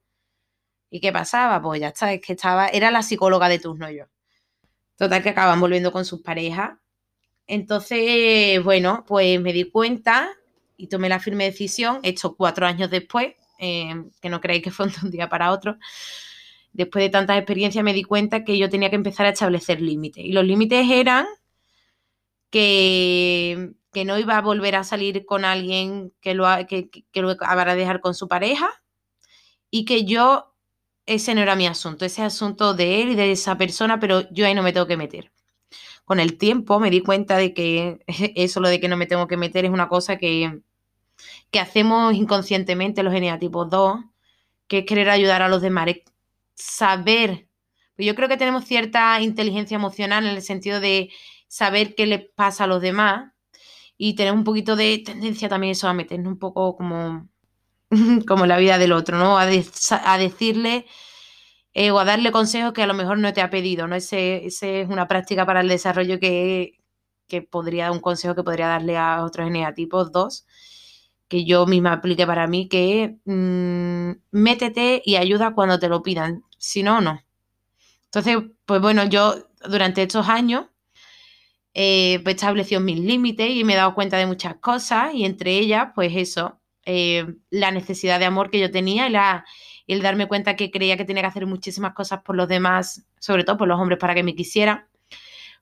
¿Y 0.90 1.00
qué 1.00 1.12
pasaba? 1.12 1.62
Pues 1.62 1.80
ya 1.80 1.88
está, 1.88 2.12
es 2.12 2.20
que 2.20 2.32
estaba, 2.34 2.68
era 2.68 2.90
la 2.90 3.02
psicóloga 3.02 3.48
de 3.48 3.60
turno 3.60 3.90
yo. 3.90 4.06
Total, 4.98 5.22
que 5.22 5.28
acaban 5.28 5.60
volviendo 5.60 5.92
con 5.92 6.04
sus 6.04 6.22
parejas. 6.22 6.72
Entonces, 7.46 8.62
bueno, 8.64 9.04
pues 9.06 9.40
me 9.40 9.52
di 9.52 9.64
cuenta 9.70 10.28
y 10.76 10.88
tomé 10.88 11.08
la 11.08 11.20
firme 11.20 11.44
decisión, 11.44 12.00
hecho 12.02 12.34
cuatro 12.36 12.66
años 12.66 12.90
después, 12.90 13.34
eh, 13.60 13.94
que 14.20 14.28
no 14.28 14.40
creéis 14.40 14.64
que 14.64 14.70
fue 14.72 14.86
de 14.88 14.94
un 15.04 15.10
día 15.12 15.28
para 15.28 15.52
otro. 15.52 15.78
Después 16.72 17.04
de 17.04 17.10
tantas 17.10 17.38
experiencias 17.38 17.84
me 17.84 17.94
di 17.94 18.02
cuenta 18.02 18.44
que 18.44 18.58
yo 18.58 18.68
tenía 18.68 18.90
que 18.90 18.96
empezar 18.96 19.26
a 19.26 19.30
establecer 19.30 19.80
límites. 19.80 20.24
Y 20.24 20.32
los 20.32 20.44
límites 20.44 20.90
eran 20.90 21.26
que, 22.50 23.72
que 23.92 24.04
no 24.04 24.18
iba 24.18 24.36
a 24.36 24.42
volver 24.42 24.74
a 24.74 24.84
salir 24.84 25.24
con 25.26 25.44
alguien 25.44 26.12
que 26.20 26.34
lo, 26.34 26.46
que, 26.68 26.90
que 26.90 27.22
lo 27.22 27.30
acabara 27.30 27.74
de 27.74 27.80
dejar 27.80 28.00
con 28.00 28.14
su 28.14 28.26
pareja 28.26 28.68
y 29.70 29.84
que 29.84 30.04
yo 30.04 30.54
ese 31.08 31.34
no 31.34 31.40
era 31.40 31.56
mi 31.56 31.66
asunto, 31.66 32.04
ese 32.04 32.22
asunto 32.22 32.74
de 32.74 33.02
él 33.02 33.10
y 33.10 33.14
de 33.16 33.32
esa 33.32 33.58
persona, 33.58 33.98
pero 34.00 34.30
yo 34.30 34.46
ahí 34.46 34.54
no 34.54 34.62
me 34.62 34.72
tengo 34.72 34.86
que 34.86 34.96
meter. 34.96 35.32
Con 36.04 36.20
el 36.20 36.38
tiempo 36.38 36.80
me 36.80 36.90
di 36.90 37.00
cuenta 37.02 37.36
de 37.38 37.54
que 37.54 38.00
eso, 38.36 38.60
lo 38.60 38.68
de 38.68 38.80
que 38.80 38.88
no 38.88 38.96
me 38.96 39.06
tengo 39.06 39.26
que 39.28 39.36
meter, 39.36 39.64
es 39.64 39.70
una 39.70 39.88
cosa 39.88 40.18
que, 40.18 40.60
que 41.50 41.60
hacemos 41.60 42.14
inconscientemente 42.14 43.02
los 43.02 43.12
geneatipos 43.14 43.70
2, 43.70 44.00
que 44.68 44.78
es 44.80 44.86
querer 44.86 45.10
ayudar 45.10 45.42
a 45.42 45.48
los 45.48 45.62
demás, 45.62 45.86
saber, 46.54 47.48
Pues 47.96 48.06
yo 48.06 48.14
creo 48.14 48.28
que 48.28 48.36
tenemos 48.36 48.64
cierta 48.66 49.20
inteligencia 49.22 49.76
emocional 49.76 50.26
en 50.26 50.36
el 50.36 50.42
sentido 50.42 50.80
de 50.80 51.10
saber 51.48 51.94
qué 51.94 52.06
le 52.06 52.18
pasa 52.20 52.64
a 52.64 52.66
los 52.66 52.82
demás 52.82 53.32
y 53.98 54.14
tener 54.16 54.32
un 54.34 54.44
poquito 54.44 54.76
de 54.76 54.98
tendencia 55.04 55.48
también 55.48 55.72
eso 55.72 55.88
a 55.88 55.94
meternos 55.94 56.32
un 56.32 56.38
poco 56.38 56.76
como, 56.76 57.28
como 58.26 58.46
la 58.46 58.58
vida 58.58 58.78
del 58.78 58.92
otro, 58.92 59.18
¿no? 59.18 59.38
A, 59.38 59.46
decirle 59.46 60.86
eh, 61.74 61.90
o 61.90 61.98
a 61.98 62.04
darle 62.04 62.32
consejos 62.32 62.72
que 62.72 62.82
a 62.82 62.86
lo 62.86 62.94
mejor 62.94 63.18
no 63.18 63.32
te 63.32 63.40
ha 63.42 63.50
pedido, 63.50 63.86
¿no? 63.86 63.96
Ese, 63.96 64.46
es 64.46 64.62
una 64.88 65.08
práctica 65.08 65.46
para 65.46 65.60
el 65.60 65.68
desarrollo 65.68 66.18
que, 66.20 66.78
que 67.28 67.42
podría, 67.42 67.92
un 67.92 68.00
consejo 68.00 68.34
que 68.34 68.44
podría 68.44 68.68
darle 68.68 68.96
a 68.96 69.24
otros 69.24 69.48
eneatipos 69.48 70.12
dos, 70.12 70.46
que 71.28 71.44
yo 71.44 71.66
misma 71.66 71.94
aplique 71.94 72.26
para 72.26 72.46
mí, 72.46 72.68
que 72.68 73.18
mm, 73.24 74.12
métete 74.32 75.02
y 75.04 75.16
ayuda 75.16 75.54
cuando 75.54 75.78
te 75.78 75.88
lo 75.88 76.02
pidan, 76.02 76.44
si 76.58 76.82
no, 76.82 77.00
no. 77.00 77.20
Entonces, 78.06 78.38
pues 78.66 78.80
bueno, 78.80 79.04
yo 79.04 79.36
durante 79.68 80.02
estos 80.02 80.28
años 80.28 80.66
eh, 81.74 82.20
pues 82.24 82.36
establecido 82.36 82.80
mis 82.80 82.98
límites 82.98 83.50
y 83.50 83.64
me 83.64 83.74
he 83.74 83.76
dado 83.76 83.94
cuenta 83.94 84.16
de 84.16 84.26
muchas 84.26 84.56
cosas 84.56 85.14
y 85.14 85.24
entre 85.24 85.58
ellas, 85.58 85.88
pues 85.94 86.12
eso, 86.16 86.60
eh, 86.90 87.26
la 87.50 87.70
necesidad 87.70 88.18
de 88.18 88.24
amor 88.24 88.50
que 88.50 88.58
yo 88.58 88.70
tenía 88.70 89.08
y 89.86 89.92
el 89.92 90.00
darme 90.00 90.26
cuenta 90.26 90.56
que 90.56 90.70
creía 90.70 90.96
que 90.96 91.04
tenía 91.04 91.22
que 91.22 91.26
hacer 91.26 91.44
muchísimas 91.44 91.92
cosas 91.92 92.22
por 92.22 92.34
los 92.34 92.48
demás, 92.48 93.04
sobre 93.18 93.44
todo 93.44 93.58
por 93.58 93.68
los 93.68 93.78
hombres 93.78 93.98
para 93.98 94.14
que 94.14 94.22
me 94.22 94.34
quisieran. 94.34 94.86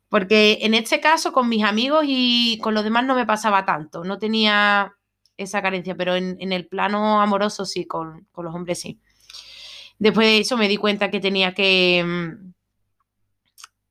Porque 0.08 0.58
en 0.62 0.74
este 0.74 1.00
caso 1.00 1.32
con 1.32 1.48
mis 1.48 1.64
amigos 1.64 2.04
y 2.06 2.60
con 2.62 2.74
los 2.74 2.84
demás 2.84 3.04
no 3.04 3.16
me 3.16 3.26
pasaba 3.26 3.64
tanto, 3.64 4.04
no 4.04 4.20
tenía 4.20 4.94
esa 5.36 5.60
carencia, 5.62 5.96
pero 5.96 6.14
en, 6.14 6.52
el 6.52 6.68
plano 6.68 7.20
amoroso 7.20 7.64
sí, 7.64 7.86
con, 7.86 8.28
con 8.30 8.44
los 8.44 8.54
hombres 8.54 8.78
sí. 8.78 9.00
Después 9.98 10.28
de 10.28 10.38
eso 10.38 10.56
me 10.56 10.68
di 10.68 10.76
cuenta 10.76 11.10
que 11.10 11.18
tenía 11.18 11.54
que, 11.54 12.04
mm, 12.06 12.52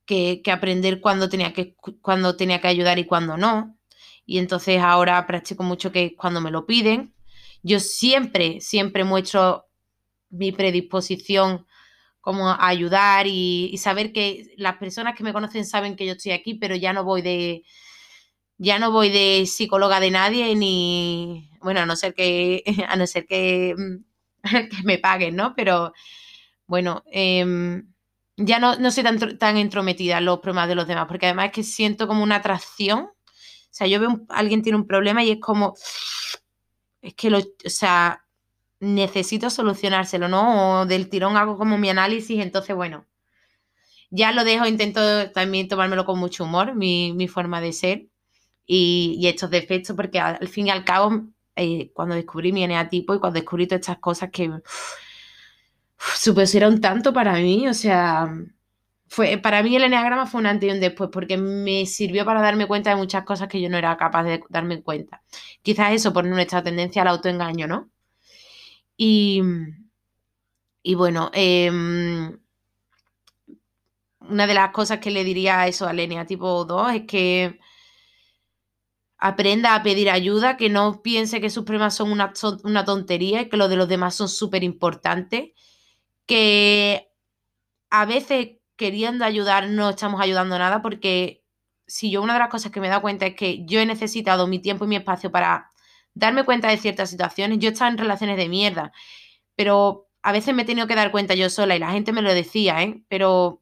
que, 0.06 0.42
aprender 0.54 1.02
cuándo 1.02 1.28
tenía 1.28 1.52
que, 1.52 1.76
cuando 2.02 2.38
tenía 2.38 2.62
que 2.62 2.70
ayudar 2.70 2.98
y 2.98 3.06
cuándo 3.06 3.36
no. 3.36 3.78
Y 4.26 4.38
entonces 4.38 4.80
ahora 4.80 5.28
practico 5.28 5.64
mucho 5.64 5.92
que 5.92 6.16
cuando 6.16 6.40
me 6.40 6.52
lo 6.52 6.66
piden, 6.66 7.15
yo 7.66 7.80
siempre, 7.80 8.62
siempre 8.62 9.04
muestro 9.04 9.66
mi 10.30 10.52
predisposición 10.52 11.66
como 12.22 12.50
a 12.50 12.68
ayudar 12.68 13.26
y, 13.28 13.76
saber 13.80 14.14
que 14.14 14.54
las 14.56 14.78
personas 14.78 15.16
que 15.16 15.24
me 15.24 15.34
conocen 15.34 15.66
saben 15.66 15.96
que 15.96 16.06
yo 16.06 16.14
estoy 16.14 16.34
aquí, 16.34 16.54
pero 16.54 16.76
ya 16.76 16.94
no 16.94 17.04
voy 17.04 17.24
de 17.24 17.64
ya 18.58 18.78
no 18.78 18.92
voy 18.92 19.10
de 19.10 19.46
psicóloga 19.48 20.00
de 20.00 20.12
nadie 20.12 20.56
ni 20.56 21.50
bueno, 21.60 21.82
a 21.82 21.86
no 21.88 21.96
ser 21.96 22.14
que 22.14 22.64
a 22.88 22.96
no 22.98 23.08
ser 23.08 23.26
que 23.26 23.74
mm, 23.76 24.44
que 24.70 24.84
me 24.84 25.00
paguen, 25.00 25.36
¿no? 25.36 25.56
Pero 25.56 25.92
bueno, 26.68 27.04
em, 27.12 27.92
ya 28.38 28.60
no, 28.60 28.76
no 28.78 28.92
soy 28.92 29.04
tan, 29.04 29.40
tan 29.40 29.58
entrometida 29.58 30.20
en 30.20 30.26
los 30.26 30.40
problemas 30.40 30.70
de 30.70 30.76
los 30.76 30.88
demás, 30.88 31.08
porque 31.08 31.26
además 31.28 31.48
es 31.48 31.52
que 31.54 31.64
siento 31.64 32.08
como 32.08 32.24
una 32.24 32.38
atracción. 32.38 33.06
O 33.06 33.78
sea, 33.78 33.88
yo 33.88 34.00
veo 34.00 34.22
alguien 34.30 34.62
tiene 34.62 34.78
un 34.78 34.88
problema 34.88 35.24
y 35.24 35.32
es 35.32 35.40
como, 35.42 35.76
es 37.06 37.14
que 37.14 37.30
lo, 37.30 37.38
o 37.40 37.70
sea, 37.70 38.26
necesito 38.80 39.50
solucionárselo, 39.50 40.28
¿no? 40.28 40.82
O 40.82 40.86
del 40.86 41.10
tirón 41.10 41.38
hago 41.38 41.58
como 41.58 41.78
mi 41.78 41.90
análisis, 41.90 42.42
entonces, 42.42 42.76
bueno, 42.76 43.06
ya 44.10 44.32
lo 44.32 44.44
dejo, 44.44 44.66
intento 44.66 45.32
también 45.32 45.68
tomármelo 45.68 46.06
con 46.06 46.20
mucho 46.20 46.46
humor, 46.46 46.76
mi, 46.76 47.14
mi 47.14 47.28
forma 47.28 47.62
de 47.62 47.74
ser 47.74 48.08
y, 48.66 49.18
y, 49.20 49.28
estos 49.28 49.50
defectos, 49.52 49.96
porque 49.96 50.20
al 50.20 50.48
fin 50.48 50.68
y 50.68 50.72
al 50.72 50.84
cabo 50.86 51.28
eh, 51.56 51.92
cuando 51.94 52.16
descubrí 52.16 52.52
mi 52.52 52.64
eneatipo 52.64 53.14
y 53.14 53.20
cuando 53.20 53.40
descubrí 53.40 53.68
todas 53.68 53.82
estas 53.82 54.00
cosas 54.00 54.30
que 54.32 54.52
supusieron 56.16 56.82
tanto 56.82 57.14
para 57.14 57.34
mí, 57.36 57.68
o 57.68 57.74
sea, 57.74 58.34
fue, 59.16 59.38
para 59.38 59.64
mí 59.64 59.74
el 59.74 59.84
eneagrama 59.84 60.28
fue 60.28 60.42
un 60.42 60.48
antes 60.48 60.70
y 60.70 60.74
un 60.74 60.82
después 60.82 61.10
porque 61.10 61.38
me 61.38 61.86
sirvió 61.86 62.26
para 62.26 62.42
darme 62.42 62.68
cuenta 62.68 62.90
de 62.90 62.98
muchas 62.98 63.24
cosas 63.24 63.48
que 63.48 63.62
yo 63.62 63.70
no 63.70 63.78
era 63.78 63.96
capaz 63.96 64.24
de 64.26 64.44
darme 64.50 64.84
cuenta. 64.84 65.24
Quizás 65.62 65.94
eso 65.94 66.12
por 66.12 66.26
nuestra 66.26 66.62
tendencia 66.62 67.02
al 67.02 67.08
autoengaño, 67.08 67.66
¿no? 67.66 67.90
Y, 68.98 69.42
y 70.84 70.96
bueno, 70.96 71.32
em, 71.34 72.38
una 74.20 74.48
de 74.48 74.54
las 74.54 74.72
cosas 74.72 75.00
que 75.00 75.12
le 75.12 75.24
diría 75.24 75.62
a 75.62 75.68
eso 75.68 75.88
al 75.88 76.00
eneatipo 76.02 76.66
2 76.66 76.94
es 76.96 77.04
que 77.08 77.58
aprenda 79.18 79.76
a 79.76 79.84
pedir 79.84 80.10
ayuda, 80.10 80.58
que 80.58 80.70
no 80.70 81.02
piense 81.02 81.40
que 81.40 81.50
sus 81.50 81.64
problemas 81.64 81.96
son 81.96 82.12
una, 82.12 82.34
una 82.66 82.84
tontería 82.84 83.44
y 83.44 83.50
que 83.50 83.56
los 83.56 83.70
de 83.70 83.78
los 83.78 83.88
demás 83.88 84.14
son 84.16 84.28
súper 84.28 84.62
importantes, 84.66 85.52
que 86.26 87.10
a 87.90 88.06
veces 88.06 88.55
queriendo 88.76 89.26
ayudar 89.26 89.70
no 89.70 89.92
estamos 89.92 90.22
ayudando 90.22 90.58
nada 90.60 90.82
porque 90.82 91.44
si 91.88 92.12
yo 92.12 92.22
una 92.22 92.34
de 92.34 92.40
las 92.40 92.50
cosas 92.50 92.72
que 92.72 92.80
me 92.80 92.88
he 92.88 92.90
dado 92.90 93.02
cuenta 93.02 93.26
es 93.26 93.36
que 93.36 93.66
yo 93.66 93.80
he 93.80 93.86
necesitado 93.86 94.48
mi 94.48 94.60
tiempo 94.60 94.86
y 94.86 94.88
mi 94.88 94.96
espacio 94.96 95.32
para 95.32 95.72
darme 96.14 96.46
cuenta 96.46 96.70
de 96.70 96.78
ciertas 96.78 97.10
situaciones, 97.10 97.60
yo 97.60 97.70
estaba 97.70 97.92
en 97.92 97.98
relaciones 97.98 98.38
de 98.38 98.50
mierda, 98.50 98.92
pero 99.56 100.10
a 100.24 100.32
veces 100.32 100.56
me 100.56 100.64
he 100.64 100.66
tenido 100.66 100.88
que 100.88 100.96
dar 100.96 101.12
cuenta 101.12 101.36
yo 101.36 101.50
sola 101.50 101.76
y 101.76 101.80
la 101.80 101.92
gente 101.92 102.12
me 102.14 102.22
lo 102.22 102.34
decía, 102.34 102.82
¿eh? 102.84 103.04
Pero 103.10 103.62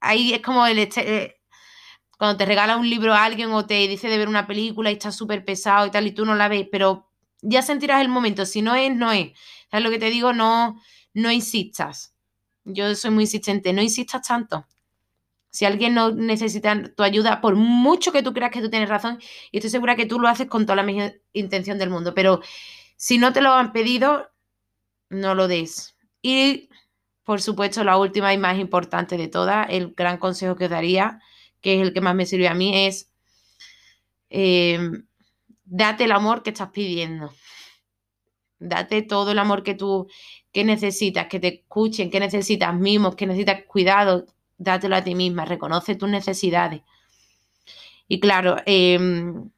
ahí 0.00 0.34
es 0.34 0.42
como 0.42 0.66
el, 0.66 0.78
eh, 0.78 1.36
cuando 2.18 2.36
te 2.36 2.46
regala 2.46 2.76
un 2.76 2.88
libro 2.88 3.14
a 3.14 3.24
alguien 3.24 3.52
o 3.52 3.66
te 3.66 3.86
dice 3.88 4.08
de 4.08 4.18
ver 4.18 4.28
una 4.28 4.46
película 4.46 4.90
y 4.90 4.94
está 4.94 5.12
súper 5.12 5.44
pesado 5.44 5.86
y 5.86 5.90
tal 5.90 6.06
y 6.06 6.12
tú 6.12 6.24
no 6.24 6.34
la 6.34 6.48
ves, 6.48 6.66
pero 6.70 7.08
ya 7.42 7.62
sentirás 7.62 8.00
el 8.02 8.08
momento, 8.08 8.44
si 8.46 8.62
no 8.62 8.74
es, 8.74 8.94
no 8.94 9.12
es. 9.12 9.32
¿Sabes 9.70 9.84
lo 9.84 9.90
que 9.90 9.98
te 9.98 10.10
digo? 10.10 10.32
No, 10.32 10.80
no 11.14 11.30
insistas. 11.30 12.14
Yo 12.68 12.94
soy 12.94 13.10
muy 13.10 13.24
insistente, 13.24 13.72
no 13.72 13.82
insistas 13.82 14.26
tanto. 14.26 14.66
Si 15.50 15.64
alguien 15.64 15.94
no 15.94 16.10
necesita 16.12 16.94
tu 16.94 17.02
ayuda, 17.02 17.40
por 17.40 17.56
mucho 17.56 18.12
que 18.12 18.22
tú 18.22 18.32
creas 18.34 18.50
que 18.52 18.60
tú 18.60 18.70
tienes 18.70 18.88
razón, 18.88 19.18
y 19.50 19.58
estoy 19.58 19.70
segura 19.70 19.96
que 19.96 20.06
tú 20.06 20.20
lo 20.20 20.28
haces 20.28 20.46
con 20.46 20.66
toda 20.66 20.76
la 20.76 20.82
mejor 20.82 21.20
intención 21.32 21.78
del 21.78 21.90
mundo, 21.90 22.14
pero 22.14 22.40
si 22.96 23.18
no 23.18 23.32
te 23.32 23.40
lo 23.40 23.52
han 23.52 23.72
pedido, 23.72 24.30
no 25.08 25.34
lo 25.34 25.48
des. 25.48 25.96
Y, 26.22 26.68
por 27.24 27.40
supuesto, 27.40 27.84
la 27.84 27.96
última 27.96 28.34
y 28.34 28.38
más 28.38 28.58
importante 28.58 29.16
de 29.16 29.28
todas, 29.28 29.66
el 29.70 29.94
gran 29.94 30.18
consejo 30.18 30.56
que 30.56 30.64
os 30.64 30.70
daría 30.70 31.20
que 31.60 31.74
es 31.76 31.82
el 31.82 31.92
que 31.92 32.00
más 32.00 32.14
me 32.14 32.26
sirve 32.26 32.48
a 32.48 32.54
mí, 32.54 32.86
es 32.86 33.10
em, 34.30 35.06
date 35.64 36.04
el 36.04 36.12
amor 36.12 36.42
que 36.42 36.50
estás 36.50 36.70
pidiendo. 36.70 37.32
Date 38.60 39.02
todo 39.02 39.30
el 39.32 39.38
amor 39.38 39.62
que 39.62 39.74
tú 39.74 40.08
que 40.52 40.64
necesitas, 40.64 41.26
que 41.28 41.40
te 41.40 41.48
escuchen, 41.48 42.10
que 42.10 42.20
necesitas 42.20 42.74
mimos, 42.74 43.14
que 43.16 43.26
necesitas 43.26 43.64
cuidado, 43.66 44.26
dátelo 44.58 44.96
a 44.96 45.04
ti 45.04 45.14
misma, 45.14 45.44
reconoce 45.44 45.94
tus 45.96 46.08
necesidades. 46.08 46.82
Y 48.08 48.20
claro, 48.20 48.56
em, 48.66 49.50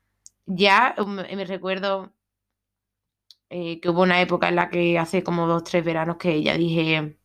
ya 0.47 0.95
me 1.07 1.45
recuerdo 1.45 2.13
eh, 3.51 3.81
que 3.81 3.89
hubo 3.91 4.03
una 4.03 4.21
época 4.21 4.49
en 4.49 4.57
la 4.57 4.71
que 4.71 4.99
hace 4.99 5.23
como 5.23 5.47
dos, 5.47 5.65
tres 5.65 5.85
veranos 5.85 6.17
que 6.17 6.43
ya 6.43 6.57
dije, 6.57 7.17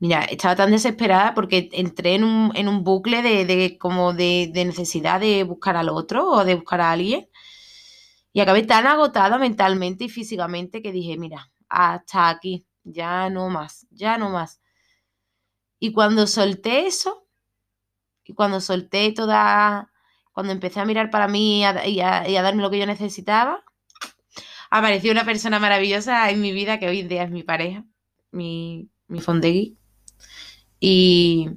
Mira, 0.00 0.24
estaba 0.24 0.56
tan 0.56 0.70
desesperada 0.70 1.34
porque 1.34 1.68
entré 1.72 2.14
en 2.14 2.24
un, 2.24 2.84
bucle 2.84 3.22
de, 3.22 3.76
como 3.78 4.14
de, 4.14 4.50
necesidad 4.54 5.20
de 5.20 5.44
buscar 5.44 5.76
al 5.76 5.90
otro 5.90 6.26
o 6.30 6.44
de 6.44 6.54
buscar 6.54 6.80
a 6.80 6.92
alguien. 6.92 7.28
Y 8.32 8.40
acabé 8.40 8.62
tan 8.62 8.86
agotada 8.86 9.38
mentalmente 9.38 10.04
y 10.04 10.08
físicamente 10.08 10.82
que 10.82 10.92
dije, 10.92 11.18
mira, 11.18 11.50
hasta 11.70 12.28
aquí, 12.28 12.66
ya 12.84 13.30
no 13.30 13.48
más, 13.48 13.86
ya 13.90 14.18
no 14.18 14.30
más. 14.30 14.60
Y 15.78 15.92
cuando 15.92 16.26
solté 16.26 16.86
eso, 16.86 17.26
y 18.24 18.34
cuando 18.34 18.60
solté 18.60 19.12
toda, 19.12 19.90
cuando 20.32 20.52
empecé 20.52 20.80
a 20.80 20.84
mirar 20.84 21.10
para 21.10 21.28
mí 21.28 21.62
y 21.86 22.00
a, 22.00 22.42
darme 22.42 22.62
lo 22.62 22.70
que 22.70 22.78
yo 22.78 22.86
necesitaba, 22.86 23.64
apareció 24.70 25.12
una 25.12 25.24
persona 25.24 25.58
maravillosa 25.58 26.30
en 26.30 26.40
mi 26.40 26.52
vida 26.52 26.78
que 26.78 26.88
hoy 26.88 27.00
en 27.00 27.08
día 27.08 27.24
es 27.24 27.30
mi 27.30 27.42
pareja, 27.42 27.84
mi, 28.30 28.88
mi 29.08 29.20
fondegui. 29.20 29.78
Y, 30.80 31.48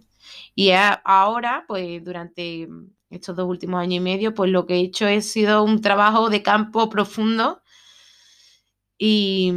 ahora, 1.04 1.66
pues 1.68 2.04
durante 2.04 2.68
estos 3.10 3.36
dos 3.36 3.48
últimos 3.48 3.82
años 3.82 3.98
y 3.98 4.00
medio, 4.00 4.34
pues 4.34 4.52
lo 4.52 4.66
que 4.66 4.76
he 4.76 4.80
hecho 4.80 5.06
ha 5.06 5.22
sido 5.22 5.64
un 5.64 5.82
trabajo 5.82 6.30
de 6.30 6.44
campo 6.44 6.90
profundo 6.90 7.62
y, 8.98 9.54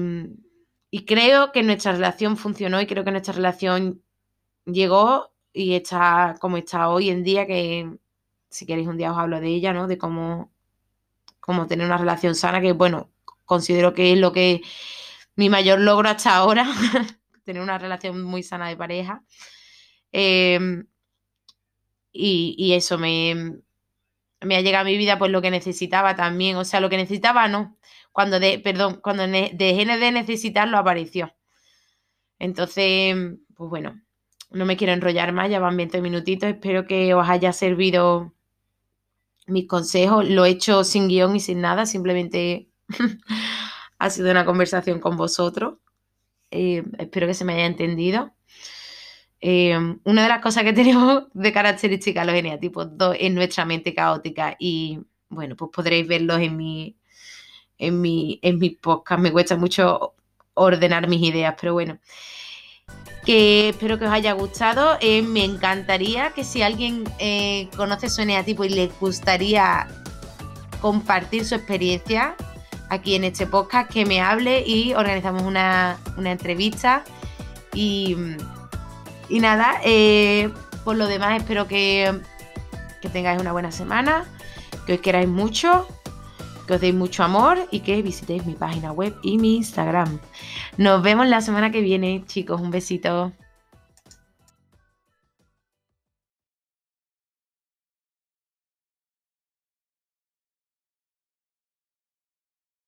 creo 1.04 1.52
que 1.52 1.62
nuestra 1.62 1.92
relación 1.92 2.36
funcionó 2.36 2.80
y 2.80 2.86
creo 2.86 3.04
que 3.04 3.10
nuestra 3.10 3.34
relación 3.34 4.02
llegó 4.64 5.32
y 5.52 5.74
está 5.74 6.36
como 6.40 6.56
está 6.56 6.88
hoy 6.88 7.10
en 7.10 7.24
día, 7.24 7.46
que 7.46 7.90
si 8.50 8.66
queréis 8.66 8.88
un 8.88 8.96
día 8.96 9.12
os 9.12 9.18
hablo 9.18 9.40
de 9.40 9.48
ella, 9.48 9.72
¿no? 9.72 9.86
De 9.88 9.98
cómo, 9.98 10.52
cómo 11.40 11.66
tener 11.66 11.86
una 11.86 11.98
relación 11.98 12.34
sana, 12.34 12.60
que 12.60 12.72
bueno, 12.72 13.10
considero 13.44 13.94
que 13.94 14.12
es 14.12 14.18
lo 14.18 14.32
que 14.32 14.62
mi 15.36 15.50
mayor 15.50 15.80
logro 15.80 16.08
hasta 16.08 16.36
ahora, 16.36 16.66
tener 17.44 17.62
una 17.62 17.78
relación 17.78 18.22
muy 18.22 18.42
sana 18.42 18.68
de 18.68 18.76
pareja. 18.76 19.24
Em, 20.12 20.86
y, 22.12 22.72
eso 22.74 22.98
me, 22.98 23.60
me 24.40 24.56
ha 24.56 24.60
llegado 24.62 24.82
a 24.82 24.90
mi 24.90 24.96
vida 24.96 25.18
pues 25.18 25.30
lo 25.30 25.42
que 25.42 25.50
necesitaba 25.50 26.16
también. 26.16 26.56
O 26.56 26.64
sea, 26.64 26.80
lo 26.80 26.88
que 26.90 26.96
necesitaba 26.96 27.48
no. 27.48 27.76
Cuando 28.16 28.40
de, 28.40 28.58
perdón, 28.58 29.00
cuando 29.02 29.26
de 29.26 30.10
necesitarlo 30.10 30.78
apareció. 30.78 31.34
Entonces, 32.38 33.14
pues 33.54 33.68
bueno, 33.68 34.00
no 34.50 34.64
me 34.64 34.78
quiero 34.78 34.94
enrollar 34.94 35.34
más, 35.34 35.50
ya 35.50 35.60
van 35.60 35.76
20 35.76 36.00
minutitos. 36.00 36.48
Espero 36.48 36.86
que 36.86 37.12
os 37.12 37.28
haya 37.28 37.52
servido 37.52 38.32
mis 39.46 39.68
consejos. 39.68 40.26
Lo 40.26 40.46
he 40.46 40.48
hecho 40.48 40.82
sin 40.82 41.08
guion 41.08 41.36
y 41.36 41.40
sin 41.40 41.60
nada, 41.60 41.84
simplemente 41.84 42.70
ha 43.98 44.08
sido 44.08 44.30
una 44.30 44.46
conversación 44.46 44.98
con 44.98 45.18
vosotros. 45.18 45.74
Eh, 46.50 46.84
espero 46.98 47.26
que 47.26 47.34
se 47.34 47.44
me 47.44 47.52
haya 47.52 47.66
entendido. 47.66 48.32
Eh, 49.42 49.76
una 50.04 50.22
de 50.22 50.28
las 50.30 50.40
cosas 50.40 50.64
que 50.64 50.72
tenemos 50.72 51.24
de 51.34 51.52
característica 51.52 52.24
los 52.24 52.34
eneatipos 52.34 52.96
2 52.96 53.16
es 53.20 53.30
nuestra 53.30 53.66
mente 53.66 53.94
caótica 53.94 54.56
y 54.58 55.00
bueno, 55.28 55.54
pues 55.54 55.70
podréis 55.70 56.08
verlos 56.08 56.40
en 56.40 56.56
mi, 56.56 56.96
en 57.78 58.00
mi, 58.00 58.38
en 58.42 58.58
mi 58.58 58.70
podcast. 58.70 59.20
Me 59.20 59.32
cuesta 59.32 59.56
mucho 59.56 60.14
ordenar 60.54 61.08
mis 61.08 61.22
ideas, 61.22 61.54
pero 61.60 61.72
bueno. 61.72 61.98
Que 63.24 63.70
espero 63.70 63.98
que 63.98 64.06
os 64.06 64.12
haya 64.12 64.32
gustado. 64.32 64.98
Eh, 65.00 65.22
me 65.22 65.44
encantaría 65.44 66.30
que 66.30 66.44
si 66.44 66.62
alguien 66.62 67.04
conoce 67.76 68.08
su 68.08 68.22
eneatipo 68.22 68.64
y 68.64 68.68
le 68.68 68.86
gustaría 69.00 69.88
compartir 70.80 71.44
su 71.44 71.56
experiencia, 71.56 72.36
aquí 72.88 73.14
en 73.14 73.24
este 73.24 73.46
podcast, 73.46 73.90
que 73.90 74.04
me 74.04 74.20
hable 74.20 74.62
y 74.66 74.94
organizamos 74.94 75.42
una, 75.42 75.98
entrevista. 76.24 77.04
Y, 77.74 78.16
y 79.28 79.40
nada, 79.40 79.80
eh, 79.84 80.50
por 80.84 80.96
lo 80.96 81.06
demás 81.06 81.36
espero 81.40 81.66
que, 81.66 82.20
que 83.02 83.08
tengáis 83.08 83.40
una 83.40 83.52
buena 83.52 83.72
semana, 83.72 84.24
que 84.86 84.94
os 84.94 85.00
queráis 85.00 85.28
mucho, 85.28 85.86
que 86.66 86.74
os 86.74 86.80
deis 86.80 86.94
mucho 86.94 87.22
amor 87.22 87.58
y 87.70 87.80
que 87.80 88.02
visitéis 88.02 88.44
mi 88.44 88.54
página 88.54 88.92
web 88.92 89.14
y 89.22 89.38
mi 89.38 89.56
Instagram. 89.56 90.18
Nos 90.76 91.02
vemos 91.02 91.26
la 91.26 91.40
semana 91.40 91.70
que 91.70 91.80
viene, 91.80 92.24
chicos. 92.26 92.60
Un 92.60 92.70
besito. 92.70 93.32